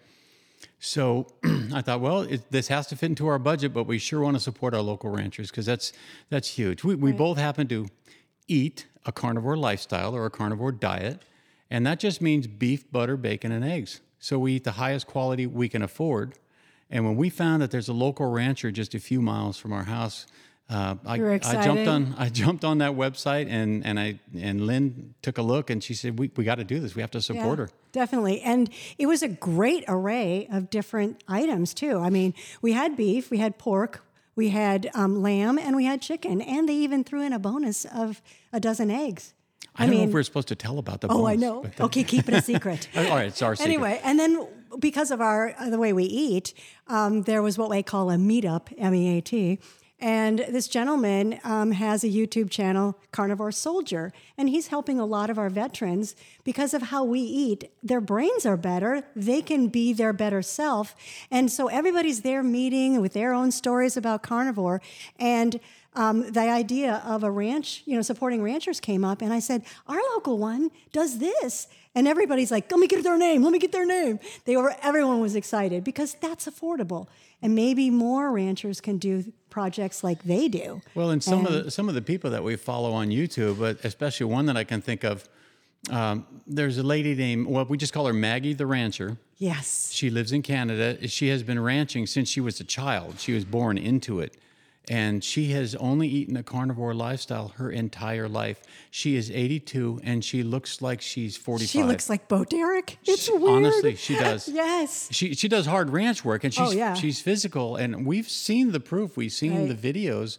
so 0.80 1.28
I 1.74 1.82
thought, 1.82 2.00
well, 2.00 2.22
it, 2.22 2.50
this 2.52 2.70
has 2.70 2.88
to 2.88 2.96
fit 2.96 3.08
into 3.08 3.28
our 3.28 3.40
budget, 3.40 3.74
but 3.74 3.84
we 3.84 3.98
sure 3.98 4.22
want 4.22 4.38
to 4.38 4.40
support 4.40 4.74
our 4.74 4.82
local 4.82 5.10
ranchers 5.10 5.50
because 5.50 5.66
that's 5.66 5.92
that's 6.30 6.48
huge. 6.48 6.86
We 6.86 6.96
we 6.96 7.12
both 7.12 7.38
happen 7.38 7.68
to 7.68 7.88
eat 8.48 8.88
a 9.06 9.12
carnivore 9.12 9.58
lifestyle 9.58 10.16
or 10.16 10.26
a 10.26 10.30
carnivore 10.30 10.72
diet, 10.72 11.22
and 11.70 11.86
that 11.86 12.00
just 12.00 12.22
means 12.22 12.48
beef, 12.48 12.90
butter, 12.92 13.18
bacon, 13.18 13.52
and 13.52 13.66
eggs. 13.66 14.00
So 14.28 14.38
we 14.38 14.56
eat 14.56 14.66
the 14.66 14.74
highest 14.74 15.08
quality 15.08 15.48
we 15.48 15.70
can 15.70 15.82
afford. 15.82 16.34
And 16.90 17.06
when 17.06 17.16
we 17.16 17.30
found 17.30 17.62
that 17.62 17.72
there's 17.72 17.88
a 17.88 17.94
local 17.94 18.30
rancher 18.30 18.72
just 18.72 18.94
a 18.94 19.00
few 19.00 19.22
miles 19.22 19.58
from 19.58 19.72
our 19.72 19.86
house, 19.86 20.28
uh, 20.70 20.96
I, 21.06 21.40
I 21.46 21.64
jumped 21.64 21.88
on 21.88 22.14
I 22.18 22.28
jumped 22.28 22.66
on 22.66 22.80
that 22.80 22.92
website 22.92 23.48
and 23.50 23.86
and 23.86 23.98
I 23.98 24.20
and 24.38 24.68
Lynn 24.68 25.14
took 25.22 25.38
a 25.38 25.42
look 25.42 25.70
and 25.70 25.82
she 25.82 25.94
said 25.94 26.20
we, 26.20 26.30
we 26.36 26.44
got 26.44 26.56
to 26.56 26.66
do 26.66 26.82
this. 26.82 26.94
We 26.94 27.02
have 27.02 27.12
to 27.12 27.22
support 27.22 27.58
Yeah, 27.58 27.66
her. 27.68 27.70
Definitely. 27.94 28.42
And 28.42 28.70
it 28.98 29.06
was 29.06 29.24
a 29.24 29.30
great 29.30 29.86
array 29.88 30.46
of 30.52 30.70
different 30.70 31.24
items, 31.30 31.74
too. 31.74 32.00
I 32.00 32.10
mean, 32.10 32.34
we 32.62 32.74
had 32.74 32.98
beef, 32.98 33.32
we 33.32 33.38
had 33.38 33.58
pork, 33.58 34.04
we 34.36 34.50
had 34.50 34.92
um, 34.94 35.22
lamb, 35.22 35.58
and 35.58 35.74
we 35.74 35.86
had 35.86 36.02
chicken. 36.02 36.42
And 36.42 36.68
they 36.68 36.76
even 36.76 37.06
threw 37.06 37.22
in 37.22 37.32
a 37.32 37.40
bonus 37.40 37.86
of 37.86 38.22
a 38.52 38.60
dozen 38.60 38.92
eggs. 38.92 39.34
I, 39.76 39.86
don't 39.86 39.96
know 39.96 40.04
if 40.04 40.14
we're 40.14 40.24
supposed 40.24 40.48
to 40.48 40.56
tell 40.56 40.80
about 40.80 41.02
the 41.02 41.08
Oh, 41.10 41.28
I 41.28 41.36
know. 41.36 41.64
Okay, 41.80 42.04
keep 42.04 42.28
it 42.28 42.34
a 42.34 42.42
secret. 42.42 42.90
All 42.96 43.04
right, 43.04 43.28
it's 43.28 43.42
our 43.42 43.56
secret. 43.56 43.72
Anyway, 43.72 44.02
and 44.04 44.20
then 44.20 44.48
because 44.80 45.12
of 45.12 45.22
our 45.22 45.54
uh, 45.60 45.70
the 45.70 45.78
way 45.78 45.94
we 45.94 46.06
eat, 46.06 46.54
um, 46.88 47.24
there 47.24 47.42
was 47.42 47.58
what 47.58 47.70
we 47.70 47.84
call 47.84 48.10
a 48.10 48.16
meetup, 48.16 48.74
M 48.78 48.96
E 48.96 49.18
A 49.18 49.22
T. 49.22 49.60
And 50.00 50.46
this 50.50 50.68
gentleman 50.68 51.40
um, 51.44 51.72
has 51.72 52.04
a 52.04 52.08
YouTube 52.08 52.52
channel, 52.52 53.00
Carnivore 53.12 53.52
Soldier, 53.52 54.14
and 54.38 54.48
he's 54.48 54.68
helping 54.68 55.00
a 55.00 55.06
lot 55.08 55.32
of 55.32 55.40
our 55.40 55.50
veterans 55.50 56.16
because 56.44 56.76
of 56.76 56.84
how 56.84 57.04
we 57.04 57.20
eat. 57.20 57.72
Their 57.82 58.02
brains 58.02 58.46
are 58.46 58.58
better; 58.58 59.04
they 59.16 59.42
can 59.42 59.68
be 59.70 59.94
their 59.94 60.14
better 60.14 60.42
self, 60.42 60.96
and 61.32 61.52
so 61.52 61.68
everybody's 61.68 62.22
there 62.22 62.44
meeting 62.44 63.02
with 63.02 63.14
their 63.14 63.34
own 63.34 63.52
stories 63.52 63.98
about 63.98 64.22
carnivore. 64.22 64.82
And 65.20 65.60
um, 65.98 66.32
the 66.32 66.42
idea 66.42 67.02
of 67.06 67.24
a 67.24 67.32
ranch, 67.32 67.82
you 67.86 67.96
know, 67.96 68.02
supporting 68.02 68.42
ranchers 68.42 68.80
came 68.80 69.04
up, 69.04 69.22
and 69.22 69.34
I 69.34 69.40
said, 69.40 69.64
our 69.88 69.98
local 70.14 70.38
one 70.38 70.70
does 70.94 71.18
this, 71.18 71.68
and 71.96 72.08
everybody's 72.08 72.52
like, 72.52 72.72
let 72.72 72.80
me 72.80 72.88
get 72.88 73.04
their 73.04 73.18
name, 73.18 73.44
let 73.44 73.52
me 73.52 73.60
get 73.60 73.72
their 73.72 73.86
name. 73.86 74.20
They 74.46 74.56
were, 74.56 74.76
everyone 74.84 75.20
was 75.20 75.36
excited 75.36 75.84
because 75.84 76.14
that's 76.22 76.48
affordable, 76.48 77.08
and 77.42 77.56
maybe 77.56 77.90
more 77.90 78.32
ranchers 78.32 78.80
can 78.80 79.00
do 79.00 79.34
projects 79.50 80.04
like 80.04 80.24
they 80.24 80.48
do. 80.48 80.82
Well, 80.94 81.10
and 81.10 81.24
some 81.24 81.46
of 81.48 81.52
the 81.52 81.72
some 81.72 81.90
of 81.90 81.96
the 81.96 82.02
people 82.02 82.30
that 82.30 82.44
we 82.44 82.56
follow 82.56 82.94
on 82.94 83.10
YouTube, 83.10 83.60
but 83.60 83.84
especially 83.84 84.28
one 84.28 84.46
that 84.46 84.58
I 84.58 84.64
can 84.64 84.82
think 84.82 85.04
of, 85.04 85.28
um, 85.90 86.28
there's 86.46 86.78
a 86.78 86.84
lady 86.84 87.16
named 87.16 87.48
well, 87.48 87.66
we 87.66 87.78
just 87.78 87.92
call 87.92 88.06
her 88.06 88.14
Maggie 88.14 88.54
the 88.54 88.68
Rancher. 88.68 89.18
Yes. 89.38 89.92
She 89.92 90.12
lives 90.12 90.32
in 90.32 90.44
Canada. 90.44 91.08
She 91.08 91.30
has 91.30 91.42
been 91.42 91.60
ranching 91.60 92.06
since 92.06 92.30
she 92.30 92.42
was 92.42 92.60
a 92.60 92.64
child. 92.64 93.20
She 93.20 93.34
was 93.34 93.46
born 93.46 93.78
into 93.78 94.20
it. 94.20 94.38
And 94.90 95.22
she 95.22 95.52
has 95.52 95.76
only 95.76 96.08
eaten 96.08 96.38
a 96.38 96.44
carnivore 96.44 96.94
lifestyle 96.94 97.50
her 97.58 97.70
entire 97.70 98.30
life. 98.30 98.62
She 98.90 99.18
is 99.18 99.30
82 99.30 100.00
and 100.04 100.24
she 100.24 100.44
looks 100.44 100.82
like 100.82 101.02
she's 101.02 101.36
45. 101.36 101.70
She 101.70 101.84
looks 101.84 102.10
like 102.10 102.30
Bo 102.30 102.46
Derek. 102.46 102.98
It's 103.06 103.24
She- 103.26 103.34
weird. 103.34 103.66
honestly, 103.66 103.96
she 103.96 104.16
does. 104.20 104.48
yes. 104.48 105.10
She 105.12 105.34
she 105.36 105.50
does 105.50 105.66
hard 105.66 105.90
ranch 105.90 106.24
work 106.24 106.46
and 106.46 106.54
she's 106.54 106.70
Oh, 106.70 106.72
yeah. 106.72 106.94
she's 106.94 107.20
physical 107.20 107.76
and 107.76 108.06
we've 108.06 108.30
seen 108.30 108.72
the 108.72 108.80
proof. 108.80 109.18
We've 109.18 109.32
seen 109.34 109.68
Right. 109.68 109.82
the 109.82 109.94
videos 109.94 110.38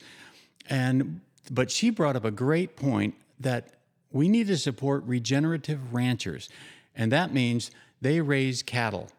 and 0.69 1.21
but 1.51 1.71
she 1.71 1.91
brought 1.91 2.17
up 2.17 2.25
a 2.25 2.31
great 2.31 2.75
point 2.77 3.15
that 3.41 3.75
we 4.11 4.29
need 4.29 4.47
to 4.47 4.57
support 4.57 5.05
regenerative 5.05 5.93
ranchers. 5.93 6.49
And 6.97 7.13
that 7.13 7.33
means 7.35 7.71
they 8.01 8.21
raise 8.23 8.63
cattle. 8.63 9.11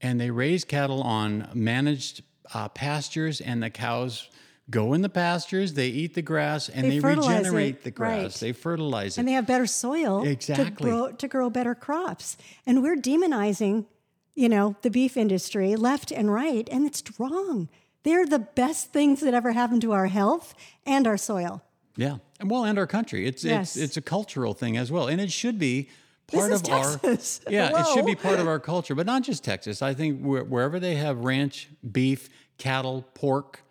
And 0.00 0.20
they 0.20 0.30
raise 0.30 0.64
cattle 0.64 1.00
on 1.02 1.48
managed 1.54 2.22
uh, 2.52 2.68
pastures, 2.68 3.40
and 3.40 3.62
the 3.62 3.70
cows 3.70 4.28
go 4.70 4.92
in 4.94 5.02
the 5.02 5.08
pastures, 5.08 5.74
they 5.74 5.88
eat 5.88 6.14
the 6.14 6.22
grass, 6.22 6.68
and 6.68 6.84
They 6.90 6.98
they, 6.98 7.00
regenerate 7.00 7.76
it, 7.76 7.84
the 7.84 7.90
grass. 7.90 8.22
right. 8.22 8.34
They 8.34 8.52
fertilize 8.52 9.16
it. 9.16 9.20
and 9.20 9.28
they 9.28 9.32
have 9.32 9.46
better 9.46 9.66
soil 9.66 10.22
Exactly. 10.24 10.64
to 10.66 10.70
grow 10.70 11.12
to 11.12 11.28
grow 11.28 11.50
better 11.50 11.74
crops. 11.74 12.36
And 12.66 12.82
we're 12.82 12.96
demonizing, 12.96 13.86
you 14.34 14.48
know, 14.48 14.76
the 14.82 14.90
beef 14.90 15.16
industry 15.16 15.76
left 15.76 16.10
and 16.12 16.32
right, 16.32 16.68
and 16.70 16.86
it's 16.86 17.02
wrong. 17.18 17.68
They're 18.04 18.26
the 18.26 18.38
best 18.40 18.92
things 18.92 19.20
that 19.20 19.34
ever 19.34 19.52
happened 19.52 19.82
to 19.82 19.92
our 19.92 20.06
health 20.08 20.54
and 20.86 21.06
our 21.06 21.16
soil. 21.16 21.62
Yeah, 21.96 22.16
and 22.40 22.50
well, 22.50 22.64
and 22.64 22.78
our 22.78 22.86
country. 22.86 23.26
It's 23.26 23.44
Yes. 23.44 23.76
it's 23.76 23.84
it's 23.84 23.96
a 23.96 24.00
cultural 24.02 24.54
thing 24.54 24.76
as 24.76 24.90
well, 24.90 25.08
and 25.08 25.20
it 25.20 25.30
should 25.30 25.58
be 25.58 25.88
part 26.28 26.50
of 26.52 26.62
Texas. 26.62 27.40
our. 27.46 27.52
Yeah, 27.52 27.80
it 27.80 27.86
should 27.94 28.06
be 28.06 28.14
part 28.14 28.40
of 28.40 28.48
our 28.48 28.58
culture, 28.58 28.94
but 28.94 29.04
not 29.06 29.22
just 29.22 29.44
Texas. 29.44 29.82
I 29.82 29.92
think 29.92 30.20
wherever 30.22 30.80
they 30.80 30.94
have 30.94 31.18
ranch, 31.24 31.68
beef, 31.92 32.30
cattle, 32.58 33.04
pork. 33.14 33.62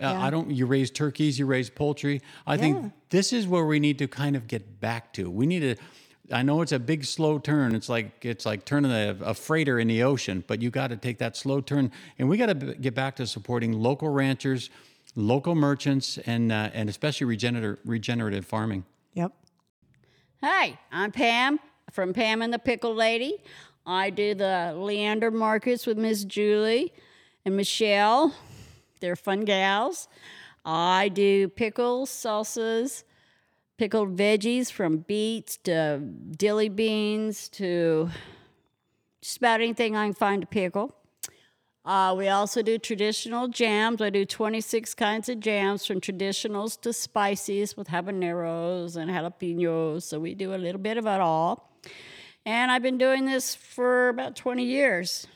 Uh, 0.00 0.12
I 0.12 0.30
don't. 0.30 0.50
You 0.50 0.66
raise 0.66 0.90
turkeys, 0.90 1.38
you 1.38 1.46
raise 1.46 1.70
poultry. 1.70 2.20
I 2.46 2.56
think 2.56 2.92
this 3.10 3.32
is 3.32 3.46
where 3.46 3.64
we 3.64 3.80
need 3.80 3.98
to 3.98 4.08
kind 4.08 4.36
of 4.36 4.46
get 4.46 4.80
back 4.80 5.12
to. 5.14 5.30
We 5.30 5.46
need 5.46 5.60
to. 5.60 5.76
I 6.30 6.42
know 6.42 6.60
it's 6.60 6.72
a 6.72 6.78
big 6.78 7.04
slow 7.04 7.38
turn. 7.38 7.74
It's 7.74 7.88
like 7.88 8.24
it's 8.24 8.44
like 8.44 8.64
turning 8.64 8.90
a, 8.90 9.16
a 9.22 9.32
freighter 9.34 9.78
in 9.78 9.88
the 9.88 10.02
ocean, 10.02 10.44
but 10.46 10.60
you 10.60 10.70
got 10.70 10.88
to 10.88 10.96
take 10.96 11.18
that 11.18 11.36
slow 11.36 11.60
turn, 11.60 11.92
and 12.18 12.28
we 12.28 12.36
got 12.36 12.46
to 12.46 12.74
get 12.74 12.94
back 12.94 13.16
to 13.16 13.26
supporting 13.26 13.72
local 13.72 14.08
ranchers, 14.10 14.68
local 15.14 15.54
merchants, 15.54 16.18
and 16.26 16.52
uh, 16.52 16.70
and 16.74 16.90
especially 16.90 17.26
regenerative 17.26 17.78
regenerative 17.86 18.44
farming. 18.44 18.84
Yep. 19.14 19.32
Hi, 20.42 20.78
I'm 20.92 21.10
Pam 21.10 21.58
from 21.90 22.12
Pam 22.12 22.42
and 22.42 22.52
the 22.52 22.58
Pickle 22.58 22.94
Lady. 22.94 23.42
I 23.86 24.10
do 24.10 24.34
the 24.34 24.74
Leander 24.76 25.30
markets 25.30 25.86
with 25.86 25.96
Miss 25.96 26.24
Julie 26.24 26.92
and 27.46 27.56
Michelle. 27.56 28.34
They're 29.00 29.16
fun 29.16 29.44
gals. 29.44 30.08
I 30.64 31.08
do 31.08 31.48
pickles, 31.48 32.10
salsas, 32.10 33.04
pickled 33.76 34.16
veggies 34.16 34.70
from 34.72 34.98
beets 34.98 35.58
to 35.58 35.98
dilly 35.98 36.68
beans 36.68 37.48
to 37.50 38.10
just 39.20 39.38
about 39.38 39.60
anything 39.60 39.96
I 39.96 40.06
can 40.06 40.14
find 40.14 40.42
to 40.42 40.46
pickle. 40.46 40.94
Uh, 41.84 42.12
we 42.18 42.28
also 42.28 42.62
do 42.62 42.78
traditional 42.78 43.46
jams. 43.46 44.02
I 44.02 44.10
do 44.10 44.24
26 44.24 44.94
kinds 44.94 45.28
of 45.28 45.38
jams 45.38 45.86
from 45.86 46.00
traditionals 46.00 46.80
to 46.80 46.92
spices 46.92 47.76
with 47.76 47.86
habaneros 47.88 48.96
and 48.96 49.08
jalapenos. 49.08 50.02
So 50.02 50.18
we 50.18 50.34
do 50.34 50.52
a 50.52 50.56
little 50.56 50.80
bit 50.80 50.96
of 50.96 51.06
it 51.06 51.20
all. 51.20 51.70
And 52.44 52.72
I've 52.72 52.82
been 52.82 52.98
doing 52.98 53.24
this 53.24 53.54
for 53.54 54.08
about 54.08 54.34
20 54.34 54.64
years 54.64 55.28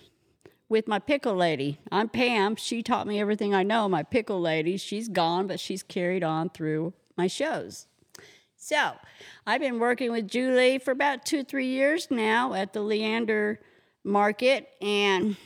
with 0.70 0.86
my 0.86 1.00
pickle 1.00 1.34
lady. 1.34 1.80
I'm 1.90 2.08
Pam. 2.08 2.54
She 2.54 2.82
taught 2.82 3.06
me 3.06 3.20
everything 3.20 3.52
I 3.52 3.64
know. 3.64 3.88
My 3.88 4.04
pickle 4.04 4.40
lady, 4.40 4.76
she's 4.76 5.08
gone, 5.08 5.48
but 5.48 5.58
she's 5.58 5.82
carried 5.82 6.22
on 6.22 6.48
through 6.48 6.94
my 7.16 7.26
shows. 7.26 7.88
So 8.56 8.92
I've 9.46 9.60
been 9.60 9.80
working 9.80 10.12
with 10.12 10.28
Julie 10.28 10.78
for 10.78 10.92
about 10.92 11.26
two, 11.26 11.42
three 11.42 11.66
years 11.66 12.08
now 12.08 12.54
at 12.54 12.72
the 12.72 12.82
Leander 12.82 13.60
Market, 14.04 14.68
and 14.80 15.36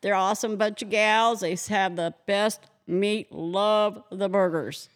they're 0.00 0.14
awesome 0.14 0.56
bunch 0.56 0.80
of 0.80 0.90
gals. 0.90 1.40
They 1.40 1.58
have 1.68 1.96
the 1.96 2.14
best 2.26 2.60
meat. 2.86 3.32
Love 3.32 4.00
the 4.12 4.28
burgers. 4.28 4.88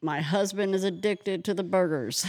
My 0.00 0.22
husband 0.22 0.74
is 0.74 0.82
addicted 0.82 1.44
to 1.44 1.52
the 1.52 1.62
burgers. 1.62 2.24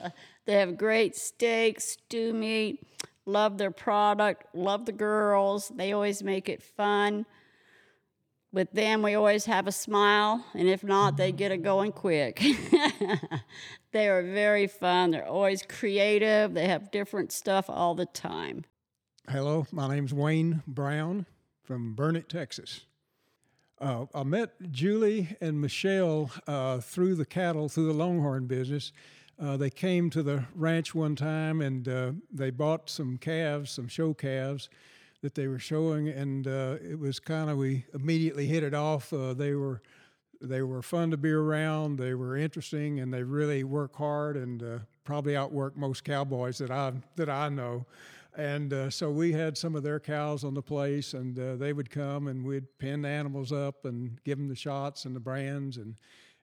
they 0.46 0.52
have 0.52 0.78
great 0.78 1.16
steak, 1.16 1.80
stew 1.80 2.32
meat. 2.32 2.86
Love 3.26 3.58
their 3.58 3.72
product. 3.72 4.46
Love 4.54 4.86
the 4.86 4.92
girls. 4.92 5.70
They 5.74 5.92
always 5.92 6.22
make 6.22 6.48
it 6.48 6.62
fun. 6.62 7.26
With 8.52 8.70
them, 8.72 9.02
we 9.02 9.14
always 9.14 9.44
have 9.46 9.66
a 9.66 9.72
smile, 9.72 10.42
and 10.54 10.68
if 10.68 10.82
not, 10.82 11.16
they 11.16 11.32
get 11.32 11.52
it 11.52 11.62
going 11.62 11.92
quick. 11.92 12.42
they 13.92 14.08
are 14.08 14.22
very 14.22 14.68
fun. 14.68 15.10
They're 15.10 15.26
always 15.26 15.62
creative. 15.62 16.54
They 16.54 16.68
have 16.68 16.90
different 16.90 17.32
stuff 17.32 17.68
all 17.68 17.94
the 17.94 18.06
time. 18.06 18.64
Hello, 19.28 19.66
my 19.72 19.88
name's 19.92 20.14
Wayne 20.14 20.62
Brown 20.66 21.26
from 21.64 21.94
Burnet, 21.94 22.28
Texas. 22.28 22.86
Uh, 23.78 24.06
I 24.14 24.22
met 24.22 24.52
Julie 24.70 25.36
and 25.40 25.60
Michelle 25.60 26.30
uh, 26.46 26.78
through 26.78 27.16
the 27.16 27.26
cattle, 27.26 27.68
through 27.68 27.88
the 27.88 27.92
Longhorn 27.92 28.46
business. 28.46 28.92
Uh, 29.38 29.56
they 29.56 29.70
came 29.70 30.08
to 30.10 30.22
the 30.22 30.44
ranch 30.54 30.94
one 30.94 31.14
time 31.14 31.60
and 31.60 31.88
uh, 31.88 32.12
they 32.32 32.50
bought 32.50 32.88
some 32.88 33.18
calves, 33.18 33.70
some 33.70 33.86
show 33.86 34.14
calves 34.14 34.70
that 35.20 35.34
they 35.34 35.46
were 35.46 35.58
showing, 35.58 36.08
and 36.08 36.46
uh, 36.46 36.76
it 36.82 36.98
was 36.98 37.18
kind 37.18 37.50
of 37.50 37.58
we 37.58 37.84
immediately 37.94 38.46
hit 38.46 38.62
it 38.62 38.74
off. 38.74 39.12
Uh, 39.12 39.34
they 39.34 39.54
were 39.54 39.82
they 40.40 40.62
were 40.62 40.82
fun 40.82 41.10
to 41.10 41.16
be 41.16 41.30
around. 41.30 41.98
They 41.98 42.14
were 42.14 42.36
interesting, 42.36 43.00
and 43.00 43.12
they 43.12 43.22
really 43.22 43.64
work 43.64 43.96
hard 43.96 44.36
and 44.36 44.62
uh, 44.62 44.78
probably 45.04 45.36
outwork 45.36 45.76
most 45.76 46.04
cowboys 46.04 46.58
that 46.58 46.70
I 46.70 46.92
that 47.16 47.28
I 47.28 47.48
know. 47.48 47.86
And 48.36 48.72
uh, 48.72 48.90
so 48.90 49.10
we 49.10 49.32
had 49.32 49.56
some 49.56 49.74
of 49.74 49.82
their 49.82 49.98
cows 49.98 50.44
on 50.44 50.52
the 50.52 50.62
place, 50.62 51.14
and 51.14 51.34
they 51.58 51.72
would 51.72 51.88
come 51.90 52.28
and 52.28 52.44
we'd 52.44 52.78
pin 52.78 53.02
the 53.02 53.08
animals 53.08 53.50
up 53.50 53.86
and 53.86 54.22
give 54.24 54.36
them 54.36 54.48
the 54.48 54.54
shots 54.54 55.06
and 55.06 55.16
the 55.16 55.20
brands 55.20 55.78
and 55.78 55.94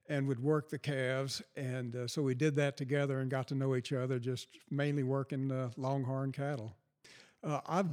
and 0.09 0.27
would 0.27 0.41
work 0.41 0.69
the 0.69 0.77
calves. 0.77 1.41
And 1.55 1.95
uh, 1.95 2.07
so 2.07 2.21
we 2.21 2.35
did 2.35 2.55
that 2.57 2.77
together 2.77 3.19
and 3.19 3.29
got 3.29 3.47
to 3.49 3.55
know 3.55 3.75
each 3.75 3.93
other, 3.93 4.19
just 4.19 4.47
mainly 4.69 5.03
working 5.03 5.51
uh, 5.51 5.69
longhorn 5.77 6.31
cattle. 6.31 6.73
Uh, 7.43 7.59
I've 7.67 7.89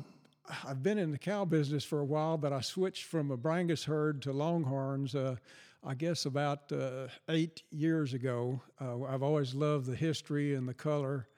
I've 0.67 0.83
been 0.83 0.99
in 0.99 1.12
the 1.12 1.19
cow 1.19 1.45
business 1.45 1.85
for 1.85 2.00
a 2.00 2.05
while, 2.05 2.37
but 2.37 2.52
I 2.52 2.61
switched 2.61 3.05
from 3.05 3.31
a 3.31 3.38
Brangus 3.38 3.85
herd 3.85 4.21
to 4.23 4.33
Longhorns. 4.33 5.14
Uh, 5.14 5.37
I 5.85 5.95
guess 5.95 6.26
about 6.26 6.71
uh, 6.73 7.07
eight 7.29 7.62
years 7.71 8.12
ago. 8.12 8.61
Uh, 8.81 9.05
I've 9.05 9.23
always 9.23 9.55
loved 9.55 9.87
the 9.87 9.97
history 9.97 10.55
and 10.55 10.69
the 10.69 10.75
color 10.75 11.29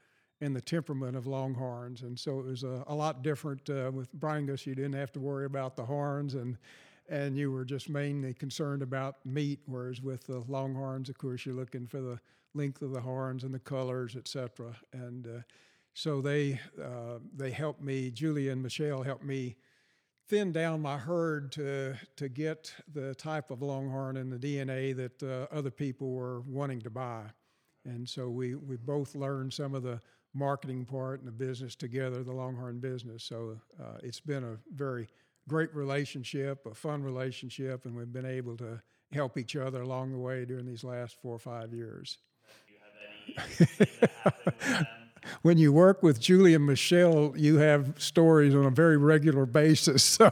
and 0.41 0.57
the 0.57 0.61
temperament 0.61 1.17
of 1.17 1.29
Longhorns, 1.29 2.03
and 2.03 2.19
so 2.19 2.41
it 2.41 2.47
was 2.47 2.65
a, 2.65 2.83
a 2.89 2.95
lot 2.95 3.23
different 3.23 3.69
uh, 3.71 3.91
with 3.93 4.13
Brangus. 4.19 4.67
You 4.67 4.75
didn't 4.75 4.95
have 4.95 5.13
to 5.13 5.21
worry 5.21 5.45
about 5.45 5.77
the 5.77 5.85
horns, 5.85 6.35
and 6.35 6.59
and 7.09 7.37
you 7.37 7.51
were 7.51 7.65
just 7.65 7.89
mainly 7.89 8.35
concerned 8.35 8.83
about 8.83 9.25
meat. 9.25 9.61
Whereas 9.67 10.01
with 10.01 10.27
the 10.27 10.41
Longhorns, 10.49 11.09
of 11.09 11.19
course, 11.19 11.45
you're 11.45 11.55
looking 11.55 11.87
for 11.87 12.01
the 12.01 12.21
length 12.55 12.83
of 12.83 12.93
the 12.93 13.01
horns 13.01 13.45
and 13.45 13.53
the 13.53 13.59
colors, 13.59 14.17
etc. 14.17 14.77
And 14.93 15.27
uh, 15.27 15.41
so 15.95 16.21
they 16.21 16.61
uh, 16.83 17.19
they 17.35 17.51
helped 17.51 17.83
me. 17.83 18.11
Julie 18.11 18.49
and 18.49 18.63
Michelle 18.63 19.03
helped 19.03 19.25
me 19.25 19.57
thin 20.29 20.53
down 20.53 20.81
my 20.81 20.99
herd 20.99 21.53
to 21.53 21.95
to 22.17 22.29
get 22.29 22.73
the 22.93 23.15
type 23.15 23.51
of 23.51 23.63
longhorn 23.63 24.17
and 24.17 24.33
the 24.33 24.39
DNA 24.39 24.97
that 24.97 25.23
uh, 25.23 25.55
other 25.55 25.71
people 25.71 26.13
were 26.13 26.41
wanting 26.43 26.81
to 26.81 26.91
buy. 26.91 27.25
And 27.85 28.09
so 28.09 28.29
we 28.29 28.55
we 28.55 28.77
both 28.77 29.15
learned 29.15 29.53
some 29.53 29.75
of 29.75 29.83
the 29.83 30.01
marketing 30.35 30.85
part 30.85 31.21
and 31.21 31.29
the 31.29 31.33
business 31.33 31.75
together, 31.75 32.23
the 32.23 32.33
longhorn 32.33 32.81
business. 32.81 33.25
So 33.25 33.59
uh, 33.79 33.99
it's 34.03 34.21
been 34.21 34.45
a 34.45 34.57
very 34.75 35.09
great 35.49 35.75
relationship, 35.75 36.67
a 36.67 36.75
fun 36.75 37.03
relationship, 37.03 37.85
and 37.85 37.95
we've 37.95 38.13
been 38.13 38.27
able 38.27 38.57
to 38.59 38.81
help 39.13 39.37
each 39.37 39.57
other 39.57 39.83
along 39.83 40.13
the 40.13 40.19
way 40.19 40.45
during 40.45 40.67
these 40.67 40.85
last 40.85 41.17
four 41.21 41.35
or 41.35 41.39
five 41.39 41.75
years. 41.75 42.19
when 45.43 45.59
you 45.59 45.73
work 45.73 46.03
with 46.03 46.21
Julie 46.21 46.55
and 46.55 46.67
Michelle, 46.67 47.33
you 47.37 47.57
have 47.57 47.95
stories 47.99 48.55
on 48.55 48.65
a 48.65 48.71
very 48.71 48.97
regular 48.97 49.47
basis. 49.47 50.03
So 50.23 50.31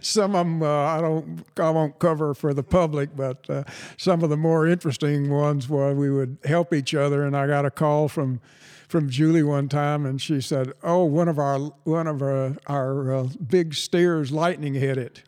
some 0.00 0.34
of 0.34 0.46
them 0.46 0.62
uh, 0.62 0.66
I 0.66 1.00
don't, 1.00 1.44
I 1.58 1.70
won't 1.70 1.98
cover 1.98 2.34
for 2.34 2.54
the 2.54 2.62
public, 2.62 3.14
but 3.16 3.48
uh, 3.50 3.64
some 3.96 4.22
of 4.22 4.30
the 4.30 4.36
more 4.36 4.66
interesting 4.66 5.30
ones 5.30 5.68
where 5.68 5.94
we 5.94 6.10
would 6.10 6.38
help 6.44 6.72
each 6.72 6.94
other. 6.94 7.24
And 7.24 7.36
I 7.36 7.46
got 7.46 7.66
a 7.66 7.70
call 7.70 8.08
from 8.08 8.40
from 8.92 9.08
Julie 9.08 9.42
one 9.42 9.70
time, 9.70 10.04
and 10.04 10.20
she 10.20 10.42
said, 10.42 10.74
"Oh, 10.82 11.04
one 11.04 11.26
of 11.26 11.38
our 11.38 11.58
one 11.84 12.06
of 12.06 12.20
our, 12.20 12.56
our 12.66 13.14
uh, 13.14 13.28
big 13.44 13.72
steers 13.72 14.30
lightning 14.30 14.74
hit 14.74 14.98
it." 14.98 15.24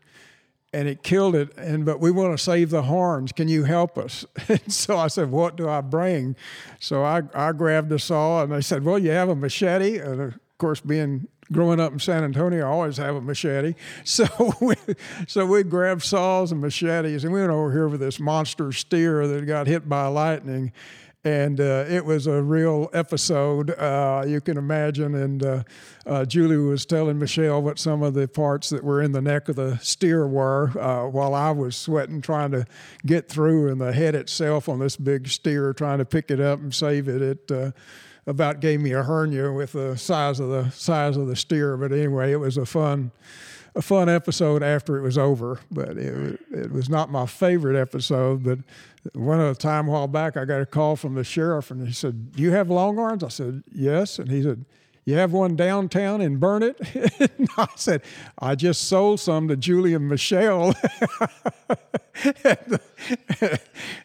and 0.75 0.89
it 0.89 1.05
killed 1.05 1.37
it. 1.37 1.57
And 1.57 1.85
but 1.85 2.01
we 2.01 2.11
want 2.11 2.37
to 2.37 2.43
save 2.43 2.71
the 2.71 2.83
horns. 2.83 3.31
Can 3.33 3.49
you 3.49 3.65
help 3.65 3.97
us? 3.97 4.27
And 4.49 4.73
so 4.73 4.99
I 4.99 5.07
said, 5.07 5.31
what 5.31 5.57
do 5.57 5.69
I 5.69 5.81
bring? 5.81 6.35
So 6.81 7.05
I, 7.05 7.23
I 7.33 7.53
grabbed 7.53 7.93
a 7.93 7.99
saw, 7.99 8.43
and 8.43 8.53
they 8.53 8.61
said, 8.61 8.85
well, 8.85 8.99
you 8.99 9.11
have 9.11 9.29
a 9.29 9.37
machete. 9.37 9.99
And 9.99 10.21
of 10.21 10.39
course, 10.59 10.81
being 10.81 11.29
growing 11.53 11.79
up 11.79 11.93
in 11.93 12.01
San 12.01 12.25
Antonio, 12.25 12.67
I 12.67 12.69
always 12.69 12.97
have 12.97 13.15
a 13.15 13.21
machete. 13.21 13.75
So 14.05 14.27
we, 14.61 14.75
so 15.29 15.47
we 15.47 15.63
grabbed 15.63 16.03
saws 16.03 16.51
and 16.51 16.61
machetes, 16.61 17.25
and 17.25 17.33
we 17.33 17.41
went 17.41 17.53
over 17.53 17.71
here 17.71 17.89
with 17.89 18.01
this 18.01 18.19
monster 18.19 18.73
steer 18.73 19.27
that 19.29 19.47
got 19.47 19.69
hit 19.69 19.89
by 19.89 20.09
lightning. 20.09 20.73
And 21.25 21.59
uh, 21.59 21.87
it 21.89 22.05
was 22.05 22.27
a 22.27 22.43
real 22.43 22.91
episode 22.93 23.71
uh, 23.71 24.25
you 24.27 24.43
can 24.43 24.59
imagine. 24.59 25.15
And 25.15 25.45
uh, 25.45 25.63
uh, 26.07 26.25
Julie 26.27 26.59
was 26.59 26.85
telling 26.85 27.19
Michelle 27.19 27.63
what 27.63 27.79
some 27.79 28.03
of 28.03 28.13
the 28.13 28.29
parts 28.29 28.69
that 28.69 28.85
were 28.85 29.01
in 29.01 29.13
the 29.13 29.23
neck 29.23 29.49
of 29.49 29.57
the 29.57 29.79
steer 29.79 30.27
were, 30.27 30.79
uh, 30.79 31.09
while 31.09 31.35
I 31.35 31.51
was 31.51 31.77
sweating 31.77 32.21
trying 32.21 32.51
to 32.51 32.67
get 33.07 33.29
through, 33.29 33.71
and 33.71 33.81
the 33.81 33.93
head 33.93 34.15
itself 34.15 34.69
on 34.69 34.81
this 34.81 34.97
big 34.97 35.29
steer 35.29 35.73
trying 35.73 35.99
to 35.99 36.05
pick 36.05 36.31
it 36.31 36.41
up 36.41 36.61
and 36.61 36.75
save 36.75 37.09
it. 37.09 37.23
It 37.23 37.51
uh, 37.51 37.71
about 38.27 38.61
gave 38.61 38.81
me 38.81 38.93
a 38.93 39.03
hernia 39.03 39.53
with 39.53 39.73
the 39.73 39.97
size 39.97 40.41
of 40.41 40.49
the 40.49 40.71
size 40.71 41.17
of 41.17 41.27
the 41.27 41.37
steer. 41.37 41.77
But 41.77 41.93
anyway, 41.93 42.33
it 42.33 42.41
was 42.41 42.57
a 42.57 42.67
fun 42.67 43.13
a 43.77 43.83
fun 43.83 44.09
episode 44.09 44.63
after 44.63 44.97
it 44.97 45.03
was 45.03 45.19
over, 45.19 45.59
but 45.71 45.97
it, 45.97 46.41
it 46.51 46.73
was 46.73 46.89
not 46.89 47.11
my 47.11 47.27
favorite 47.27 47.81
episode. 47.81 48.45
But 48.45 48.59
one 49.15 49.41
of 49.41 49.49
the 49.55 49.61
time 49.61 49.89
a 49.89 49.91
while 49.91 50.07
back, 50.07 50.37
I 50.37 50.45
got 50.45 50.61
a 50.61 50.67
call 50.67 50.97
from 50.97 51.15
the 51.15 51.25
sheriff, 51.25 51.71
and 51.71 51.87
he 51.87 51.93
said, 51.93 52.33
"Do 52.33 52.43
you 52.43 52.53
have 52.53 52.71
long 52.71 52.97
longhorns?" 52.97 53.25
I 53.25 53.29
said, 53.29 53.63
"Yes," 53.73 54.19
and 54.19 54.31
he 54.31 54.43
said. 54.43 54.65
You 55.07 55.17
have 55.17 55.33
one 55.33 55.55
downtown 55.55 56.23
in 56.23 56.39
Burnet? 56.39 56.81
I 57.59 57.67
said, 57.77 58.01
I 58.39 58.55
just 58.55 58.85
sold 58.85 59.21
some 59.21 59.49
to 59.49 59.57
Julie 59.57 59.93
and 59.95 60.09
Michelle. 60.09 60.73
the 62.23 62.81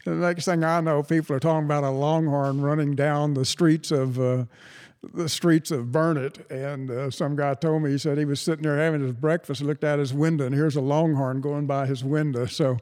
next 0.05 0.43
thing 0.43 0.65
I 0.65 0.81
know, 0.81 1.01
people 1.01 1.37
are 1.37 1.39
talking 1.39 1.63
about 1.63 1.85
a 1.85 1.89
longhorn 1.89 2.59
running 2.59 2.95
down 2.95 3.33
the 3.33 3.45
streets 3.45 3.91
of 3.91 4.19
uh, 4.19 4.43
the 5.01 5.29
streets 5.29 5.71
of 5.71 5.91
Burnet. 5.91 6.49
And 6.51 6.91
uh, 6.91 7.11
some 7.11 7.35
guy 7.35 7.53
told 7.53 7.83
me, 7.83 7.91
he 7.91 7.97
said 7.97 8.17
he 8.17 8.25
was 8.25 8.41
sitting 8.41 8.63
there 8.63 8.77
having 8.77 9.01
his 9.01 9.13
breakfast, 9.13 9.61
looked 9.61 9.83
out 9.83 9.99
his 9.99 10.13
window, 10.13 10.45
and 10.45 10.53
here's 10.53 10.75
a 10.75 10.81
longhorn 10.81 11.41
going 11.41 11.67
by 11.67 11.85
his 11.85 12.03
window. 12.03 12.45
So, 12.45 12.77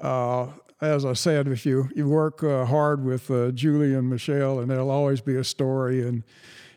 uh, 0.00 0.48
as 0.80 1.04
I 1.04 1.12
said, 1.12 1.48
if 1.48 1.66
you, 1.66 1.88
you 1.94 2.08
work 2.08 2.42
uh, 2.42 2.64
hard 2.64 3.04
with 3.04 3.30
uh, 3.30 3.50
Julie 3.50 3.94
and 3.94 4.08
Michelle, 4.08 4.60
and 4.60 4.70
there'll 4.70 4.90
always 4.90 5.20
be 5.20 5.36
a 5.36 5.44
story. 5.44 6.06
And 6.06 6.22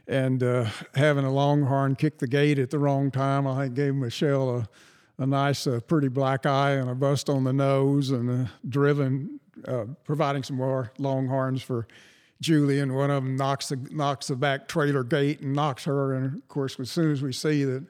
and 0.07 0.43
uh, 0.43 0.65
having 0.95 1.23
a 1.23 1.31
longhorn 1.31 1.95
kick 1.95 2.17
the 2.17 2.27
gate 2.27 2.59
at 2.59 2.69
the 2.69 2.79
wrong 2.79 3.11
time, 3.11 3.47
I 3.47 3.63
think 3.63 3.75
gave 3.75 3.95
Michelle 3.95 4.49
a, 4.49 4.69
a 5.23 5.25
nice, 5.25 5.67
uh, 5.67 5.79
pretty 5.87 6.09
black 6.09 6.45
eye 6.45 6.71
and 6.71 6.89
a 6.89 6.95
bust 6.95 7.29
on 7.29 7.45
the 7.45 7.53
nose, 7.53 8.09
and 8.09 8.49
driven, 8.67 9.39
providing 10.03 10.43
some 10.43 10.57
more 10.57 10.91
longhorns 10.97 11.61
for 11.61 11.87
Julie, 12.41 12.79
and 12.79 12.95
one 12.95 13.11
of 13.11 13.23
them 13.23 13.37
knocks 13.37 13.69
the 13.69 13.77
knocks 13.91 14.27
the 14.27 14.35
back 14.35 14.67
trailer 14.67 15.03
gate 15.03 15.39
and 15.39 15.53
knocks 15.53 15.85
her. 15.85 16.13
And 16.13 16.35
of 16.35 16.47
course, 16.47 16.79
as 16.79 16.91
soon 16.91 17.11
as 17.11 17.21
we 17.21 17.31
see 17.31 17.63
that 17.63 17.85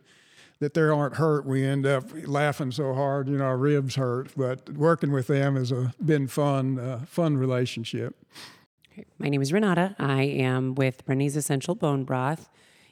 that 0.59 0.75
they 0.75 0.81
aren't 0.81 1.15
hurt, 1.15 1.45
we 1.45 1.65
end 1.65 1.87
up 1.87 2.03
laughing 2.27 2.71
so 2.71 2.93
hard, 2.93 3.27
you 3.27 3.37
know, 3.37 3.45
our 3.45 3.57
ribs 3.57 3.95
hurt. 3.95 4.29
But 4.37 4.69
working 4.69 5.11
with 5.11 5.25
them 5.25 5.55
has 5.55 5.71
a, 5.71 5.91
been 6.03 6.27
fun, 6.27 6.77
uh, 6.77 6.99
fun 7.07 7.35
relationship. 7.35 8.15
My 9.17 9.27
name 9.27 9.41
is 9.41 9.51
Renata. 9.51 9.95
I 9.97 10.21
am 10.23 10.75
with 10.75 11.03
Brenny's 11.05 11.35
Essential 11.35 11.73
Bone 11.73 12.03
Broth, 12.03 12.47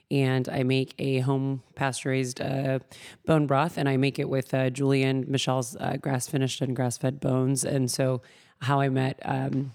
and 0.09 0.49
I 0.49 0.63
make 0.63 0.95
a 0.97 1.19
home 1.19 1.61
pasture 1.75 2.09
raised 2.09 2.41
uh, 2.41 2.79
bone 3.27 3.45
broth, 3.45 3.77
and 3.77 3.87
I 3.87 3.97
make 3.97 4.17
it 4.17 4.29
with 4.29 4.51
uh, 4.53 4.71
Julie 4.71 5.03
and 5.03 5.27
Michelle's 5.27 5.75
uh, 5.75 5.97
grass 5.97 6.27
finished 6.27 6.61
and 6.61 6.75
grass 6.75 6.97
fed 6.97 7.19
bones. 7.19 7.63
And 7.63 7.91
so, 7.91 8.21
how 8.61 8.79
I 8.79 8.89
met 8.89 9.19
um, 9.23 9.73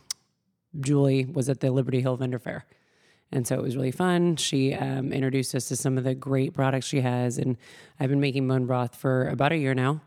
Julie 0.80 1.24
was 1.24 1.48
at 1.48 1.60
the 1.60 1.70
Liberty 1.70 2.00
Hill 2.00 2.16
Vendor 2.16 2.38
Fair. 2.38 2.64
And 3.32 3.46
so 3.46 3.56
it 3.56 3.62
was 3.62 3.76
really 3.76 3.90
fun. 3.90 4.36
She 4.36 4.74
um, 4.74 5.12
introduced 5.12 5.54
us 5.54 5.66
to 5.68 5.76
some 5.76 5.98
of 5.98 6.04
the 6.04 6.14
great 6.14 6.54
products 6.54 6.86
she 6.86 7.00
has. 7.00 7.38
And 7.38 7.56
I've 7.98 8.10
been 8.10 8.20
making 8.20 8.46
bone 8.46 8.66
broth 8.66 8.94
for 8.94 9.28
about 9.28 9.52
a 9.52 9.56
year 9.56 9.74
now. 9.74 10.02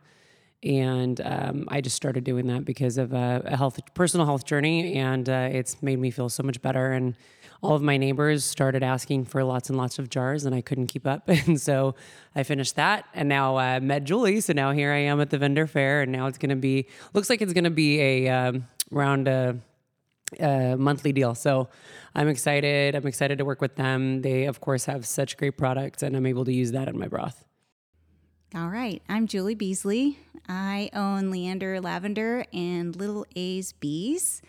And 0.63 1.19
um, 1.21 1.67
I 1.67 1.81
just 1.81 1.95
started 1.95 2.23
doing 2.23 2.47
that 2.47 2.65
because 2.65 2.97
of 2.97 3.13
a, 3.13 3.41
a 3.45 3.57
health, 3.57 3.79
personal 3.93 4.25
health 4.25 4.45
journey. 4.45 4.95
And 4.95 5.27
uh, 5.27 5.49
it's 5.51 5.81
made 5.83 5.99
me 5.99 6.09
feel 6.09 6.29
so 6.29 6.41
much 6.41 6.61
better. 6.61 6.93
And 6.93 7.15
all 7.61 7.75
of 7.75 7.81
my 7.81 7.97
neighbors 7.97 8.45
started 8.45 8.83
asking 8.83 9.25
for 9.25 9.43
lots 9.43 9.69
and 9.69 9.77
lots 9.77 9.99
of 9.99 10.09
jars, 10.09 10.45
and 10.45 10.53
I 10.53 10.61
couldn't 10.61 10.87
keep 10.87 11.07
up. 11.07 11.29
And 11.47 11.59
so 11.61 11.95
I 12.35 12.43
finished 12.43 12.75
that, 12.75 13.05
and 13.13 13.29
now 13.29 13.57
uh, 13.57 13.79
met 13.79 14.03
Julie. 14.03 14.41
So 14.41 14.53
now 14.53 14.71
here 14.71 14.91
I 14.91 14.97
am 14.99 15.21
at 15.21 15.29
the 15.29 15.37
vendor 15.37 15.65
fair, 15.65 16.01
and 16.01 16.11
now 16.11 16.27
it's 16.27 16.37
going 16.37 16.49
to 16.49 16.55
be 16.55 16.87
looks 17.13 17.29
like 17.29 17.41
it's 17.41 17.53
going 17.53 17.63
to 17.63 17.69
be 17.69 18.01
a 18.01 18.27
um, 18.27 18.65
round 18.91 19.27
uh, 20.41 20.45
a 20.45 20.77
monthly 20.77 21.13
deal. 21.13 21.35
So 21.35 21.69
I'm 22.15 22.27
excited. 22.27 22.95
I'm 22.95 23.07
excited 23.07 23.37
to 23.37 23.45
work 23.45 23.61
with 23.61 23.75
them. 23.75 24.21
They, 24.21 24.45
of 24.45 24.59
course, 24.59 24.85
have 24.85 25.05
such 25.05 25.37
great 25.37 25.57
products, 25.57 26.03
and 26.03 26.15
I'm 26.15 26.25
able 26.25 26.45
to 26.45 26.53
use 26.53 26.71
that 26.71 26.87
in 26.87 26.97
my 26.97 27.07
broth. 27.07 27.45
All 28.55 28.69
right. 28.69 29.01
I'm 29.09 29.27
Julie 29.27 29.55
Beasley. 29.55 30.19
I 30.47 30.89
own 30.93 31.31
Leander 31.31 31.81
Lavender 31.81 32.45
and 32.53 32.95
Little 32.95 33.25
A's 33.35 33.73
Bees. 33.73 34.41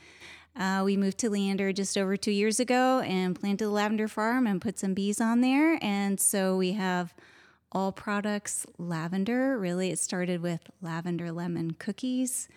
Uh, 0.55 0.83
we 0.85 0.97
moved 0.97 1.19
to 1.19 1.31
Leander 1.31 1.73
just 1.73 1.97
over 1.97 2.17
two 2.17 2.31
years 2.31 2.59
ago 2.59 3.01
and 3.01 3.39
planted 3.39 3.65
the 3.65 3.71
lavender 3.71 4.09
farm 4.09 4.47
and 4.47 4.61
put 4.61 4.79
some 4.79 4.95
bees 4.95 5.21
on 5.21 5.41
there. 5.41 5.79
And 5.83 6.19
so 6.19 6.57
we 6.57 6.73
have 6.73 7.15
all 7.71 7.93
products 7.93 8.67
lavender. 8.77 9.59
Really, 9.59 9.91
it 9.91 9.99
started 9.99 10.43
with 10.43 10.63
lavender 10.81 11.31
lemon 11.31 11.73
cookies 11.73 12.49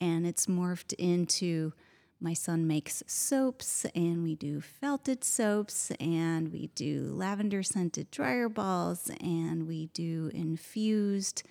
and 0.00 0.26
it's 0.26 0.46
morphed 0.46 0.92
into 0.94 1.72
my 2.20 2.32
son 2.32 2.66
makes 2.66 3.02
soaps, 3.06 3.84
and 3.94 4.22
we 4.22 4.34
do 4.34 4.60
felted 4.60 5.22
soaps, 5.22 5.90
and 6.00 6.50
we 6.50 6.68
do 6.68 7.10
lavender 7.12 7.62
scented 7.62 8.10
dryer 8.10 8.48
balls, 8.48 9.10
and 9.20 9.66
we 9.66 9.86
do 9.88 10.30
infused 10.32 11.42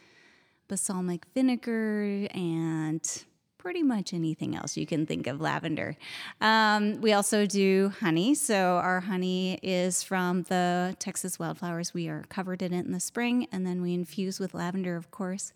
balsamic 0.67 1.25
vinegar, 1.35 2.27
and 2.31 3.25
pretty 3.59 3.83
much 3.83 4.13
anything 4.13 4.55
else 4.55 4.75
you 4.77 4.85
can 4.85 5.05
think 5.05 5.27
of 5.27 5.41
lavender. 5.41 5.97
Um, 6.41 7.01
we 7.01 7.13
also 7.13 7.45
do 7.45 7.91
honey. 7.99 8.35
So, 8.35 8.79
our 8.83 9.01
honey 9.01 9.59
is 9.61 10.03
from 10.03 10.43
the 10.43 10.95
Texas 10.99 11.37
wildflowers. 11.37 11.93
We 11.93 12.07
are 12.07 12.23
covered 12.29 12.61
in 12.63 12.73
it 12.73 12.85
in 12.85 12.91
the 12.91 12.99
spring, 12.99 13.47
and 13.51 13.65
then 13.67 13.81
we 13.81 13.93
infuse 13.93 14.39
with 14.39 14.55
lavender, 14.55 14.95
of 14.95 15.11
course, 15.11 15.53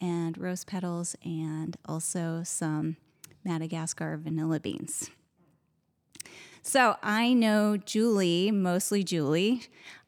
and 0.00 0.36
rose 0.36 0.64
petals, 0.64 1.14
and 1.24 1.76
also 1.86 2.42
some 2.44 2.96
Madagascar 3.48 4.18
vanilla 4.18 4.60
beans. 4.60 5.10
So 6.60 6.96
I 7.02 7.32
know 7.32 7.78
Julie, 7.78 8.50
mostly 8.50 9.02
Julie. 9.02 9.62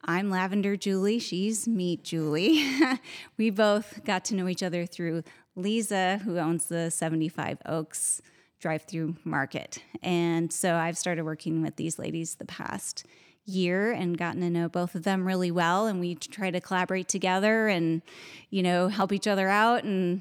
I'm 0.05 0.29
Lavender 0.29 0.77
Julie. 0.77 1.19
She's 1.19 1.67
Meat 1.67 2.05
Julie. 2.05 2.63
we 3.39 3.49
both 3.49 4.05
got 4.05 4.27
to 4.27 4.35
know 4.35 4.47
each 4.47 4.63
other 4.63 4.85
through 4.85 5.23
Lisa, 5.57 6.21
who 6.23 6.37
owns 6.37 6.67
the 6.67 6.91
75 6.91 7.63
Oaks 7.65 8.21
drive 8.61 8.83
through 8.83 9.17
market. 9.25 9.83
And 10.03 10.53
so 10.53 10.75
I've 10.75 10.99
started 10.99 11.25
working 11.25 11.63
with 11.63 11.77
these 11.77 11.99
ladies 11.99 12.35
the 12.35 12.45
past 12.45 13.07
year 13.47 13.91
and 13.91 14.19
gotten 14.19 14.43
to 14.43 14.51
know 14.51 14.69
both 14.69 14.95
of 14.95 15.05
them 15.05 15.27
really 15.27 15.51
well. 15.51 15.87
And 15.87 15.99
we 15.99 16.15
try 16.15 16.51
to 16.51 16.61
collaborate 16.61 17.09
together 17.09 17.69
and, 17.69 18.03
you 18.51 18.63
know, 18.63 18.89
help 18.89 19.15
each 19.15 19.27
other 19.27 19.49
out 19.49 19.85
and 19.85 20.21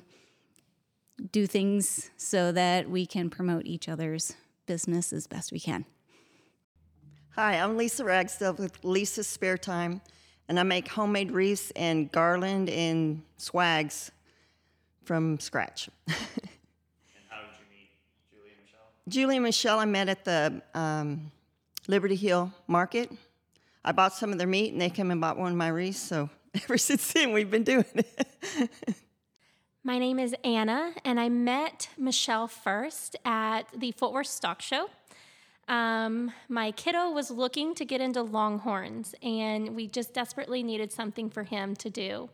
do 1.31 1.47
things 1.47 2.09
so 2.17 2.51
that 2.51 2.89
we 2.89 3.05
can 3.05 3.29
promote 3.29 3.65
each 3.65 3.89
other's 3.89 4.35
business 4.65 5.11
as 5.13 5.27
best 5.27 5.51
we 5.51 5.59
can. 5.59 5.85
Hi, 7.35 7.55
I'm 7.55 7.77
Lisa 7.77 8.03
Ragsdale 8.03 8.53
with 8.53 8.83
Lisa's 8.83 9.27
Spare 9.27 9.57
Time, 9.57 10.01
and 10.47 10.59
I 10.59 10.63
make 10.63 10.87
homemade 10.87 11.31
wreaths 11.31 11.71
and 11.75 12.11
garland 12.11 12.69
and 12.69 13.21
swags 13.37 14.11
from 15.03 15.39
scratch. 15.39 15.89
and 16.07 16.15
how 17.29 17.41
did 17.41 17.49
you 17.59 17.65
meet 17.71 17.89
Julie 18.31 18.49
and 18.51 18.61
Michelle? 18.63 18.91
Julie 19.07 19.35
and 19.37 19.43
Michelle, 19.43 19.79
I 19.79 19.85
met 19.85 20.09
at 20.09 20.25
the 20.25 20.61
um, 20.73 21.31
Liberty 21.87 22.15
Hill 22.15 22.51
Market. 22.67 23.11
I 23.83 23.91
bought 23.91 24.13
some 24.13 24.31
of 24.31 24.37
their 24.37 24.47
meat, 24.47 24.73
and 24.73 24.81
they 24.81 24.89
came 24.89 25.11
and 25.11 25.21
bought 25.21 25.37
one 25.37 25.51
of 25.51 25.57
my 25.57 25.69
wreaths. 25.69 25.99
So 25.99 26.29
ever 26.63 26.77
since 26.77 27.13
then, 27.13 27.31
we've 27.31 27.49
been 27.49 27.63
doing 27.63 27.85
it. 27.95 28.69
My 29.81 29.97
name 29.97 30.19
is 30.19 30.35
Anna, 30.43 30.91
and 31.05 31.21
I 31.21 31.29
met 31.29 31.87
Michelle 31.97 32.49
first 32.49 33.15
at 33.23 33.61
the 33.73 33.93
Fort 33.93 34.11
Worth 34.11 34.27
Stock 34.27 34.61
Show. 34.61 34.89
Um, 35.69 36.33
my 36.49 36.71
kiddo 36.71 37.11
was 37.11 37.31
looking 37.31 37.73
to 37.75 37.85
get 37.85 38.01
into 38.01 38.21
longhorns, 38.21 39.15
and 39.23 39.77
we 39.77 39.87
just 39.87 40.13
desperately 40.13 40.63
needed 40.63 40.91
something 40.91 41.29
for 41.29 41.43
him 41.43 41.77
to 41.77 41.89
do. 41.89 42.29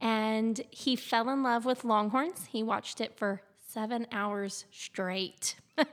And 0.00 0.58
he 0.70 0.96
fell 0.96 1.28
in 1.28 1.42
love 1.42 1.66
with 1.66 1.84
longhorns. 1.84 2.46
He 2.46 2.62
watched 2.62 3.02
it 3.02 3.14
for 3.14 3.42
seven 3.68 4.06
hours 4.10 4.64
straight, 4.72 5.56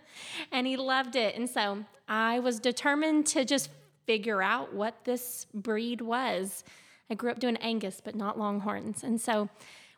and 0.53 0.65
he 0.65 0.77
loved 0.77 1.17
it. 1.17 1.35
And 1.35 1.49
so 1.49 1.83
I 2.07 2.39
was 2.39 2.61
determined 2.61 3.25
to 3.27 3.43
just 3.43 3.69
figure 4.05 4.41
out 4.41 4.73
what 4.73 5.03
this 5.03 5.47
breed 5.53 5.99
was. 5.99 6.63
I 7.09 7.15
grew 7.15 7.29
up 7.29 7.39
doing 7.39 7.57
Angus, 7.57 7.99
but 8.01 8.15
not 8.15 8.39
longhorns. 8.39 9.03
And 9.03 9.19
so 9.19 9.49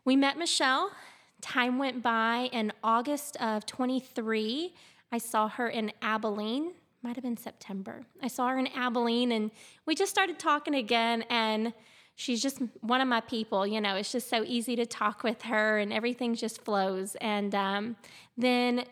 we 0.06 0.16
met 0.16 0.38
Michelle. 0.38 0.92
Time 1.42 1.80
went 1.80 2.02
by. 2.02 2.50
In 2.54 2.72
August 2.84 3.36
of 3.38 3.66
23, 3.66 4.74
I 5.12 5.18
saw 5.18 5.50
her 5.50 5.68
in 5.68 5.92
Abilene. 6.02 6.74
Might 7.02 7.16
have 7.16 7.24
been 7.24 7.38
September. 7.38 8.04
I 8.22 8.28
saw 8.28 8.50
her 8.50 8.58
in 8.58 8.68
Abilene 8.68 9.32
and 9.32 9.52
we 9.86 9.96
just 9.96 10.12
started 10.12 10.40
talking 10.40 10.76
again. 10.76 11.24
And 11.30 11.74
she's 12.16 12.42
just 12.42 12.62
one 12.82 13.02
of 13.02 13.08
my 13.08 13.22
people. 13.22 13.66
You 13.68 13.82
know, 13.82 13.96
it's 13.96 14.12
just 14.12 14.30
so 14.30 14.44
easy 14.44 14.76
to 14.76 14.86
talk 14.86 15.24
with 15.24 15.44
her 15.44 15.80
and 15.80 15.92
everything 15.92 16.36
just 16.36 16.64
flows. 16.64 17.16
And 17.20 17.54
um, 17.54 17.96
then 18.38 18.86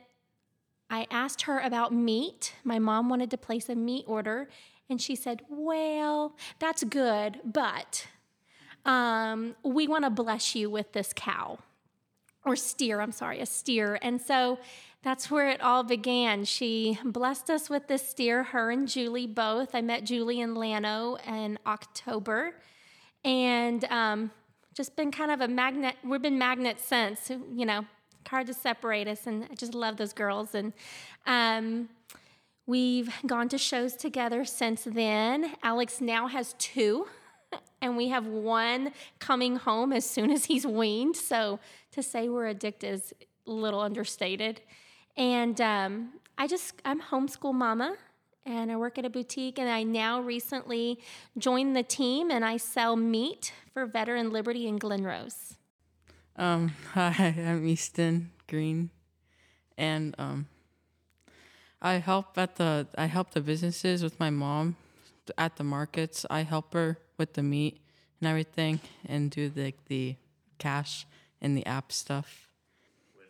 I 0.89 1.07
asked 1.09 1.43
her 1.43 1.59
about 1.59 1.93
meat. 1.93 2.53
My 2.63 2.79
mom 2.79 3.09
wanted 3.09 3.31
to 3.31 3.37
place 3.37 3.69
a 3.69 3.75
meat 3.75 4.05
order, 4.07 4.47
and 4.89 5.01
she 5.01 5.15
said, 5.15 5.41
Well, 5.49 6.35
that's 6.59 6.83
good, 6.83 7.39
but 7.43 8.05
um, 8.85 9.55
we 9.63 9.87
want 9.87 10.03
to 10.03 10.09
bless 10.09 10.55
you 10.55 10.69
with 10.69 10.91
this 10.91 11.13
cow 11.15 11.59
or 12.45 12.55
steer, 12.55 12.99
I'm 12.99 13.11
sorry, 13.11 13.39
a 13.39 13.45
steer. 13.45 13.97
And 14.01 14.21
so 14.21 14.59
that's 15.03 15.31
where 15.31 15.49
it 15.49 15.61
all 15.61 15.83
began. 15.83 16.45
She 16.45 16.97
blessed 17.03 17.49
us 17.49 17.69
with 17.69 17.87
this 17.87 18.07
steer, 18.07 18.43
her 18.43 18.71
and 18.71 18.87
Julie 18.87 19.27
both. 19.27 19.73
I 19.73 19.81
met 19.81 20.03
Julie 20.03 20.41
in 20.41 20.55
Llano 20.55 21.17
in 21.27 21.59
October. 21.65 22.55
And 23.23 23.85
um, 23.85 24.31
just 24.73 24.95
been 24.95 25.11
kind 25.11 25.31
of 25.31 25.41
a 25.41 25.47
magnet. 25.47 25.95
We've 26.03 26.21
been 26.21 26.37
magnets 26.37 26.83
since, 26.83 27.29
you 27.29 27.65
know, 27.65 27.85
hard 28.27 28.47
to 28.47 28.53
separate 28.53 29.07
us. 29.07 29.27
And 29.27 29.47
I 29.49 29.55
just 29.55 29.73
love 29.73 29.97
those 29.97 30.13
girls. 30.13 30.55
And 30.55 30.73
um, 31.25 31.89
we've 32.65 33.13
gone 33.25 33.49
to 33.49 33.57
shows 33.57 33.95
together 33.95 34.43
since 34.45 34.83
then. 34.83 35.53
Alex 35.63 36.01
now 36.01 36.27
has 36.27 36.55
two 36.57 37.07
and 37.81 37.97
we 37.97 38.09
have 38.09 38.25
one 38.25 38.91
coming 39.19 39.55
home 39.55 39.93
as 39.93 40.09
soon 40.09 40.31
as 40.31 40.45
he's 40.45 40.65
weaned. 40.65 41.15
So 41.15 41.59
to 41.91 42.03
say 42.03 42.29
we're 42.29 42.47
addicted 42.47 42.93
is 42.93 43.13
a 43.47 43.51
little 43.51 43.81
understated. 43.81 44.61
And 45.17 45.59
um, 45.61 46.13
I 46.37 46.47
just, 46.47 46.75
I'm 46.85 47.01
homeschool 47.01 47.53
mama 47.53 47.95
and 48.45 48.71
I 48.71 48.75
work 48.75 48.97
at 48.97 49.05
a 49.05 49.09
boutique. 49.09 49.59
And 49.59 49.69
I 49.69 49.83
now 49.83 50.21
recently 50.21 50.99
joined 51.37 51.75
the 51.75 51.83
team 51.83 52.31
and 52.31 52.43
I 52.43 52.57
sell 52.57 52.95
meat 52.95 53.53
for 53.73 53.85
Veteran 53.85 54.31
Liberty 54.31 54.67
in 54.67 54.77
Glen 54.77 55.03
Rose. 55.03 55.57
Um, 56.35 56.69
hi, 56.93 57.35
I'm 57.37 57.67
Easton 57.67 58.31
Green, 58.47 58.89
and 59.77 60.15
um, 60.17 60.47
I 61.81 61.93
help 61.95 62.37
at 62.37 62.55
the 62.55 62.87
I 62.97 63.05
help 63.05 63.31
the 63.31 63.41
businesses 63.41 64.01
with 64.01 64.19
my 64.19 64.31
mom 64.31 64.75
at 65.37 65.57
the 65.57 65.63
markets. 65.63 66.25
I 66.31 66.41
help 66.41 66.73
her 66.73 66.97
with 67.17 67.33
the 67.33 67.43
meat 67.43 67.79
and 68.19 68.29
everything, 68.29 68.79
and 69.05 69.31
do 69.31 69.49
the 69.49 69.73
the 69.87 70.15
cash 70.57 71.05
and 71.41 71.57
the 71.57 71.65
app 71.65 71.91
stuff. 71.91 72.47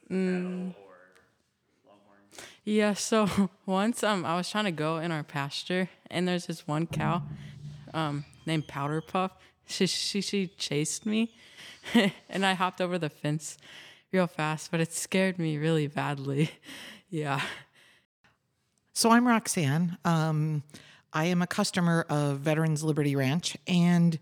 Mm. 0.09 0.75
Yeah, 2.63 2.93
so 2.93 3.27
once 3.65 4.03
um 4.03 4.25
I 4.25 4.35
was 4.35 4.49
trying 4.49 4.65
to 4.65 4.71
go 4.71 4.97
in 4.97 5.11
our 5.11 5.23
pasture 5.23 5.89
and 6.09 6.27
there's 6.27 6.45
this 6.45 6.67
one 6.67 6.87
cow 6.87 7.23
um 7.93 8.25
named 8.45 8.67
Powder 8.67 9.01
Puff. 9.01 9.31
She 9.65 9.87
she 9.87 10.21
she 10.21 10.47
chased 10.47 11.05
me 11.05 11.33
and 12.29 12.45
I 12.45 12.53
hopped 12.53 12.81
over 12.81 12.97
the 12.97 13.09
fence 13.09 13.57
real 14.11 14.27
fast, 14.27 14.69
but 14.71 14.79
it 14.79 14.93
scared 14.93 15.39
me 15.39 15.57
really 15.57 15.87
badly. 15.87 16.51
yeah. 17.09 17.41
So 18.93 19.09
I'm 19.11 19.27
Roxanne. 19.27 19.97
Um 20.05 20.63
I 21.13 21.25
am 21.25 21.43
a 21.43 21.47
customer 21.47 22.05
of 22.09 22.39
Veterans 22.39 22.83
Liberty 22.83 23.15
Ranch 23.15 23.55
and 23.67 24.17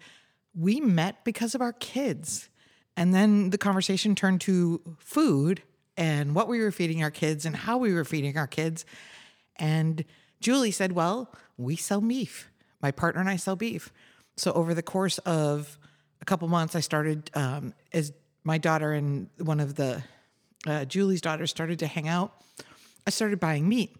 we 0.53 0.81
met 0.81 1.23
because 1.23 1.55
of 1.55 1.61
our 1.61 1.71
kids. 1.71 2.49
And 2.97 3.13
then 3.13 3.49
the 3.51 3.57
conversation 3.57 4.13
turned 4.13 4.41
to 4.41 4.81
food 4.99 5.63
and 5.95 6.35
what 6.35 6.49
we 6.49 6.59
were 6.59 6.71
feeding 6.71 7.01
our 7.01 7.11
kids 7.11 7.45
and 7.45 7.55
how 7.55 7.77
we 7.77 7.93
were 7.93 8.03
feeding 8.03 8.37
our 8.37 8.47
kids. 8.47 8.85
And 9.55 10.03
Julie 10.41 10.71
said, 10.71 10.91
Well, 10.91 11.33
we 11.57 11.77
sell 11.77 12.01
beef. 12.01 12.49
My 12.81 12.91
partner 12.91 13.21
and 13.21 13.29
I 13.29 13.37
sell 13.37 13.55
beef. 13.55 13.93
So 14.35 14.51
over 14.51 14.73
the 14.73 14.83
course 14.83 15.17
of 15.19 15.77
a 16.21 16.25
couple 16.25 16.47
months, 16.49 16.75
I 16.75 16.81
started, 16.81 17.31
um, 17.33 17.73
as 17.93 18.11
my 18.43 18.57
daughter 18.57 18.91
and 18.91 19.29
one 19.37 19.59
of 19.59 19.75
the 19.75 20.03
uh, 20.67 20.85
Julie's 20.85 21.21
daughters 21.21 21.51
started 21.51 21.79
to 21.79 21.87
hang 21.87 22.07
out, 22.07 22.33
I 23.07 23.11
started 23.11 23.39
buying 23.39 23.69
meat. 23.69 23.95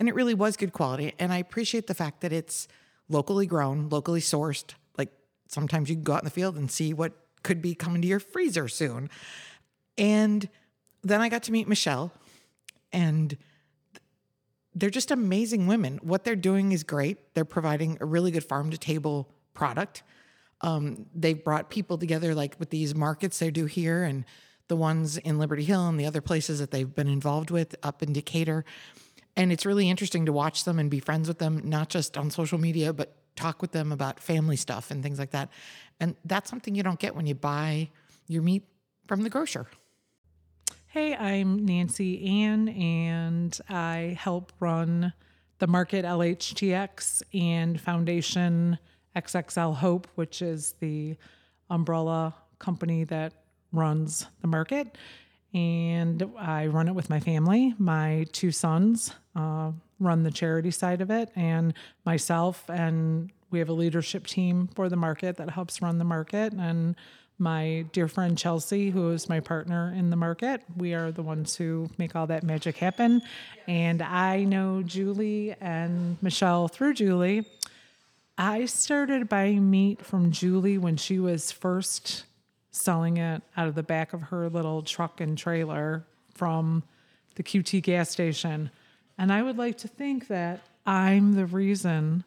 And 0.00 0.08
it 0.08 0.14
really 0.14 0.34
was 0.34 0.56
good 0.56 0.72
quality. 0.72 1.12
And 1.18 1.32
I 1.32 1.38
appreciate 1.38 1.86
the 1.86 1.94
fact 1.94 2.22
that 2.22 2.32
it's 2.32 2.66
locally 3.08 3.46
grown, 3.46 3.88
locally 3.90 4.20
sourced. 4.20 4.74
Like 4.96 5.12
sometimes 5.46 5.90
you 5.90 5.94
can 5.94 6.02
go 6.02 6.14
out 6.14 6.22
in 6.22 6.24
the 6.24 6.30
field 6.30 6.56
and 6.56 6.70
see 6.70 6.94
what 6.94 7.12
could 7.42 7.60
be 7.60 7.74
coming 7.74 8.00
to 8.02 8.08
your 8.08 8.18
freezer 8.18 8.66
soon. 8.66 9.10
And 9.98 10.48
then 11.02 11.20
I 11.20 11.28
got 11.28 11.42
to 11.44 11.52
meet 11.52 11.68
Michelle, 11.68 12.12
and 12.92 13.36
they're 14.74 14.90
just 14.90 15.10
amazing 15.10 15.66
women. 15.66 15.98
What 16.02 16.24
they're 16.24 16.36
doing 16.36 16.72
is 16.72 16.82
great. 16.82 17.34
They're 17.34 17.44
providing 17.44 17.98
a 18.00 18.06
really 18.06 18.30
good 18.30 18.44
farm 18.44 18.70
to 18.70 18.78
table 18.78 19.28
product. 19.54 20.02
Um, 20.62 21.06
they've 21.14 21.42
brought 21.42 21.70
people 21.70 21.98
together, 21.98 22.34
like 22.34 22.56
with 22.58 22.70
these 22.70 22.94
markets 22.94 23.38
they 23.38 23.50
do 23.50 23.66
here, 23.66 24.04
and 24.04 24.24
the 24.68 24.76
ones 24.76 25.18
in 25.18 25.38
Liberty 25.38 25.64
Hill 25.64 25.88
and 25.88 25.98
the 25.98 26.06
other 26.06 26.20
places 26.20 26.60
that 26.60 26.70
they've 26.70 26.94
been 26.94 27.08
involved 27.08 27.50
with 27.50 27.74
up 27.82 28.02
in 28.02 28.12
Decatur. 28.12 28.64
And 29.40 29.50
it's 29.50 29.64
really 29.64 29.88
interesting 29.88 30.26
to 30.26 30.34
watch 30.34 30.64
them 30.64 30.78
and 30.78 30.90
be 30.90 31.00
friends 31.00 31.26
with 31.26 31.38
them, 31.38 31.62
not 31.64 31.88
just 31.88 32.18
on 32.18 32.30
social 32.30 32.58
media, 32.58 32.92
but 32.92 33.16
talk 33.36 33.62
with 33.62 33.72
them 33.72 33.90
about 33.90 34.20
family 34.20 34.56
stuff 34.56 34.90
and 34.90 35.02
things 35.02 35.18
like 35.18 35.30
that. 35.30 35.48
And 35.98 36.14
that's 36.26 36.50
something 36.50 36.74
you 36.74 36.82
don't 36.82 36.98
get 36.98 37.16
when 37.16 37.26
you 37.26 37.34
buy 37.34 37.88
your 38.26 38.42
meat 38.42 38.64
from 39.08 39.22
the 39.22 39.30
grocer. 39.30 39.66
Hey, 40.88 41.14
I'm 41.14 41.64
Nancy 41.64 42.42
Ann, 42.44 42.68
and 42.68 43.58
I 43.70 44.14
help 44.20 44.52
run 44.60 45.14
the 45.58 45.66
Market 45.66 46.04
LHTX 46.04 47.22
and 47.32 47.80
Foundation 47.80 48.76
XXL 49.16 49.74
Hope, 49.74 50.06
which 50.16 50.42
is 50.42 50.74
the 50.80 51.16
umbrella 51.70 52.34
company 52.58 53.04
that 53.04 53.32
runs 53.72 54.26
the 54.42 54.48
market. 54.48 54.98
And 55.54 56.30
I 56.38 56.66
run 56.66 56.88
it 56.88 56.94
with 56.94 57.08
my 57.08 57.20
family. 57.20 57.74
My 57.78 58.26
two 58.32 58.52
sons 58.52 59.14
uh, 59.36 59.72
run 59.98 60.22
the 60.22 60.30
charity 60.30 60.70
side 60.70 61.00
of 61.00 61.10
it, 61.10 61.30
and 61.36 61.74
myself, 62.04 62.68
and 62.68 63.30
we 63.50 63.58
have 63.58 63.68
a 63.68 63.74
leadership 63.74 64.26
team 64.26 64.68
for 64.74 64.88
the 64.88 64.96
market 64.96 65.36
that 65.36 65.50
helps 65.50 65.82
run 65.82 65.98
the 65.98 66.04
market. 66.04 66.52
And 66.52 66.96
my 67.40 67.86
dear 67.92 68.06
friend 68.06 68.36
Chelsea, 68.36 68.90
who 68.90 69.10
is 69.10 69.28
my 69.28 69.40
partner 69.40 69.92
in 69.96 70.10
the 70.10 70.16
market. 70.16 70.62
We 70.76 70.92
are 70.92 71.10
the 71.10 71.22
ones 71.22 71.56
who 71.56 71.88
make 71.96 72.14
all 72.14 72.26
that 72.26 72.42
magic 72.44 72.76
happen. 72.76 73.22
And 73.66 74.02
I 74.02 74.44
know 74.44 74.82
Julie 74.82 75.56
and 75.58 76.18
Michelle 76.22 76.68
through 76.68 76.94
Julie. 76.94 77.46
I 78.36 78.66
started 78.66 79.28
buying 79.28 79.70
meat 79.70 80.04
from 80.04 80.30
Julie 80.30 80.78
when 80.78 80.96
she 80.96 81.18
was 81.18 81.50
first 81.50 82.24
selling 82.72 83.16
it 83.16 83.42
out 83.56 83.68
of 83.68 83.74
the 83.74 83.82
back 83.82 84.12
of 84.12 84.22
her 84.22 84.48
little 84.48 84.82
truck 84.82 85.20
and 85.20 85.36
trailer 85.36 86.04
from 86.34 86.82
the 87.36 87.42
QT 87.42 87.82
gas 87.82 88.10
station. 88.10 88.70
And 89.20 89.30
I 89.30 89.42
would 89.42 89.58
like 89.58 89.76
to 89.78 89.88
think 89.88 90.28
that 90.28 90.60
I'm 90.86 91.34
the 91.34 91.44
reason 91.44 92.24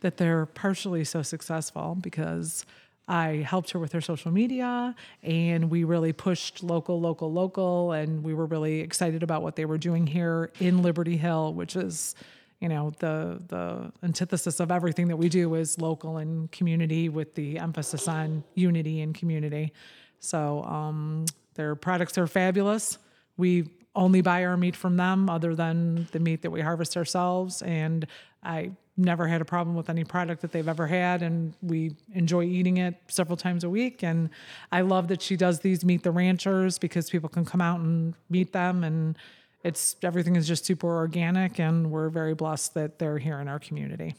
that 0.00 0.16
they're 0.16 0.44
partially 0.44 1.04
so 1.04 1.22
successful 1.22 1.96
because 2.00 2.66
I 3.06 3.46
helped 3.48 3.70
her 3.70 3.78
with 3.78 3.92
her 3.92 4.00
social 4.00 4.32
media 4.32 4.96
and 5.22 5.70
we 5.70 5.84
really 5.84 6.12
pushed 6.12 6.64
local, 6.64 7.00
local, 7.00 7.32
local. 7.32 7.92
And 7.92 8.24
we 8.24 8.34
were 8.34 8.46
really 8.46 8.80
excited 8.80 9.22
about 9.22 9.42
what 9.44 9.54
they 9.54 9.64
were 9.66 9.78
doing 9.78 10.04
here 10.04 10.50
in 10.58 10.82
Liberty 10.82 11.16
Hill, 11.16 11.54
which 11.54 11.76
is, 11.76 12.16
you 12.58 12.68
know, 12.68 12.90
the 12.98 13.40
the 13.46 13.92
antithesis 14.02 14.58
of 14.58 14.72
everything 14.72 15.06
that 15.08 15.18
we 15.18 15.28
do 15.28 15.54
is 15.54 15.80
local 15.80 16.16
and 16.16 16.50
community 16.50 17.08
with 17.08 17.36
the 17.36 17.60
emphasis 17.60 18.08
on 18.08 18.42
unity 18.56 19.00
and 19.00 19.14
community. 19.14 19.72
So 20.18 20.64
um, 20.64 21.26
their 21.54 21.76
products 21.76 22.18
are 22.18 22.26
fabulous. 22.26 22.98
We 23.36 23.68
only 23.94 24.20
buy 24.22 24.44
our 24.44 24.56
meat 24.56 24.74
from 24.74 24.96
them 24.96 25.28
other 25.28 25.54
than 25.54 26.08
the 26.12 26.18
meat 26.18 26.42
that 26.42 26.50
we 26.50 26.60
harvest 26.60 26.96
ourselves. 26.96 27.62
And 27.62 28.06
I 28.42 28.72
never 28.96 29.26
had 29.26 29.40
a 29.40 29.44
problem 29.44 29.76
with 29.76 29.88
any 29.88 30.04
product 30.04 30.42
that 30.42 30.52
they've 30.52 30.68
ever 30.68 30.86
had. 30.86 31.22
And 31.22 31.54
we 31.62 31.94
enjoy 32.14 32.44
eating 32.44 32.78
it 32.78 32.94
several 33.08 33.36
times 33.36 33.64
a 33.64 33.70
week. 33.70 34.02
And 34.02 34.30
i 34.70 34.80
love 34.80 35.08
that 35.08 35.22
she 35.22 35.36
does 35.36 35.60
these 35.60 35.84
meet 35.84 36.02
the 36.02 36.10
ranchers 36.10 36.78
because 36.78 37.10
people 37.10 37.28
can 37.28 37.44
come 37.44 37.60
out 37.60 37.80
and 37.80 38.14
meet 38.30 38.52
them. 38.52 38.84
And 38.84 39.16
it's 39.64 39.96
everything 40.02 40.36
is 40.36 40.48
just 40.48 40.64
super 40.64 40.88
organic. 40.88 41.58
And 41.58 41.90
we're 41.90 42.08
very 42.08 42.34
blessed 42.34 42.74
that 42.74 42.98
they're 42.98 43.18
here 43.18 43.40
in 43.40 43.48
our 43.48 43.58
community. 43.58 44.14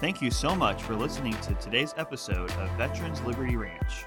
Thank 0.00 0.22
you 0.22 0.30
so 0.30 0.56
much 0.56 0.82
for 0.82 0.96
listening 0.96 1.34
to 1.42 1.52
today's 1.54 1.92
episode 1.98 2.50
of 2.52 2.70
Veterans 2.78 3.20
Liberty 3.20 3.56
Ranch. 3.56 4.06